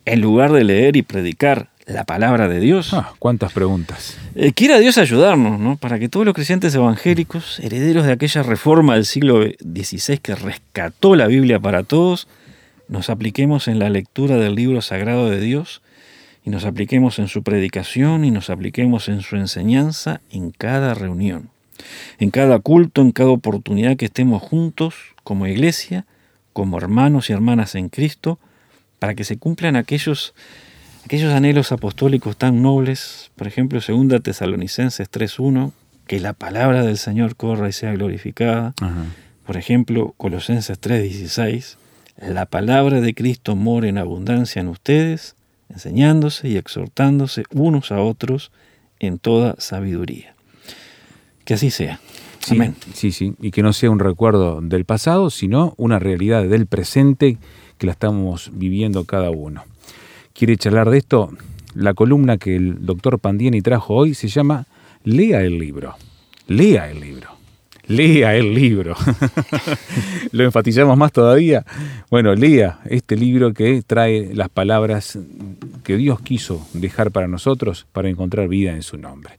en 0.04 0.20
lugar 0.20 0.52
de 0.52 0.64
leer 0.64 0.96
y 0.96 1.02
predicar 1.02 1.70
la 1.86 2.04
palabra 2.04 2.48
de 2.48 2.60
Dios. 2.60 2.92
Ah, 2.92 3.12
cuántas 3.18 3.52
preguntas. 3.52 4.18
Eh, 4.34 4.52
quiera 4.52 4.78
Dios 4.78 4.98
ayudarnos, 4.98 5.58
¿no? 5.58 5.76
Para 5.76 5.98
que 5.98 6.08
todos 6.08 6.26
los 6.26 6.34
creyentes 6.34 6.74
evangélicos, 6.74 7.58
herederos 7.60 8.06
de 8.06 8.12
aquella 8.12 8.42
reforma 8.42 8.94
del 8.94 9.04
siglo 9.04 9.42
XVI 9.42 10.18
que 10.18 10.34
rescató 10.34 11.16
la 11.16 11.26
Biblia 11.26 11.58
para 11.58 11.82
todos, 11.82 12.28
nos 12.88 13.10
apliquemos 13.10 13.68
en 13.68 13.78
la 13.78 13.90
lectura 13.90 14.36
del 14.36 14.54
libro 14.54 14.82
sagrado 14.82 15.30
de 15.30 15.40
Dios 15.40 15.82
y 16.44 16.50
nos 16.50 16.64
apliquemos 16.64 17.18
en 17.18 17.28
su 17.28 17.42
predicación 17.42 18.24
y 18.24 18.30
nos 18.30 18.50
apliquemos 18.50 19.08
en 19.08 19.22
su 19.22 19.36
enseñanza 19.36 20.20
en 20.30 20.50
cada 20.50 20.94
reunión, 20.94 21.50
en 22.18 22.30
cada 22.30 22.58
culto, 22.58 23.00
en 23.00 23.12
cada 23.12 23.30
oportunidad 23.30 23.96
que 23.96 24.06
estemos 24.06 24.42
juntos 24.42 24.94
como 25.22 25.46
iglesia, 25.46 26.04
como 26.52 26.78
hermanos 26.78 27.30
y 27.30 27.32
hermanas 27.32 27.74
en 27.74 27.88
Cristo, 27.88 28.38
para 28.98 29.14
que 29.14 29.24
se 29.24 29.38
cumplan 29.38 29.76
aquellos 29.76 30.34
aquellos 31.04 31.32
anhelos 31.32 31.72
apostólicos 31.72 32.36
tan 32.36 32.62
nobles, 32.62 33.32
por 33.36 33.46
ejemplo, 33.46 33.80
2 33.86 34.22
Tesalonicenses 34.22 35.10
3.1, 35.10 35.72
que 36.06 36.20
la 36.20 36.32
palabra 36.32 36.84
del 36.84 36.98
Señor 36.98 37.34
corra 37.36 37.68
y 37.68 37.72
sea 37.72 37.92
glorificada. 37.92 38.74
Ajá. 38.80 39.04
Por 39.46 39.56
ejemplo, 39.56 40.14
Colosenses 40.16 40.80
3.16, 40.80 41.76
la 42.16 42.46
palabra 42.46 43.00
de 43.00 43.14
Cristo 43.14 43.56
mora 43.56 43.88
en 43.88 43.98
abundancia 43.98 44.60
en 44.60 44.68
ustedes, 44.68 45.34
enseñándose 45.68 46.48
y 46.48 46.56
exhortándose 46.56 47.44
unos 47.52 47.92
a 47.92 48.00
otros 48.00 48.52
en 49.00 49.18
toda 49.18 49.56
sabiduría. 49.58 50.34
Que 51.44 51.54
así 51.54 51.70
sea. 51.70 52.00
Sí, 52.40 52.54
Amén. 52.56 52.74
sí, 52.92 53.12
sí, 53.12 53.34
y 53.40 53.52
que 53.52 53.62
no 53.62 53.72
sea 53.72 53.90
un 53.90 54.00
recuerdo 54.00 54.60
del 54.60 54.84
pasado, 54.84 55.30
sino 55.30 55.74
una 55.76 55.98
realidad 55.98 56.44
del 56.44 56.66
presente 56.66 57.38
que 57.78 57.86
la 57.86 57.92
estamos 57.92 58.50
viviendo 58.52 59.04
cada 59.04 59.30
uno. 59.30 59.64
¿Quiere 60.32 60.56
charlar 60.56 60.90
de 60.90 60.98
esto? 60.98 61.30
La 61.74 61.94
columna 61.94 62.38
que 62.38 62.56
el 62.56 62.84
doctor 62.84 63.18
Pandiani 63.18 63.62
trajo 63.62 63.94
hoy 63.94 64.14
se 64.14 64.28
llama 64.28 64.66
Lea 65.04 65.42
el 65.42 65.58
libro. 65.58 65.94
Lea 66.48 66.90
el 66.90 67.00
libro. 67.00 67.31
Lea 67.92 68.36
el 68.36 68.54
libro. 68.54 68.96
Lo 70.32 70.44
enfatizamos 70.44 70.96
más 70.96 71.12
todavía. 71.12 71.66
Bueno, 72.10 72.34
lea 72.34 72.80
este 72.86 73.16
libro 73.16 73.52
que 73.52 73.82
trae 73.86 74.34
las 74.34 74.48
palabras 74.48 75.18
que 75.84 75.98
Dios 75.98 76.20
quiso 76.20 76.66
dejar 76.72 77.10
para 77.10 77.28
nosotros 77.28 77.86
para 77.92 78.08
encontrar 78.08 78.48
vida 78.48 78.72
en 78.72 78.82
su 78.82 78.96
nombre. 78.96 79.34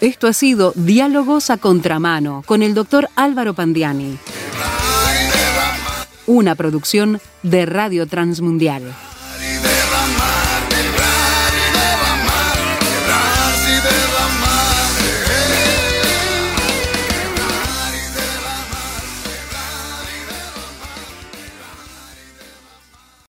Esto 0.00 0.26
ha 0.26 0.32
sido 0.32 0.72
Diálogos 0.74 1.50
a 1.50 1.58
Contramano 1.58 2.42
con 2.44 2.64
el 2.64 2.74
doctor 2.74 3.08
Álvaro 3.14 3.54
Pandiani. 3.54 4.18
Una 6.26 6.54
producción 6.54 7.20
de 7.42 7.66
Radio 7.66 8.06
Transmundial. 8.06 8.82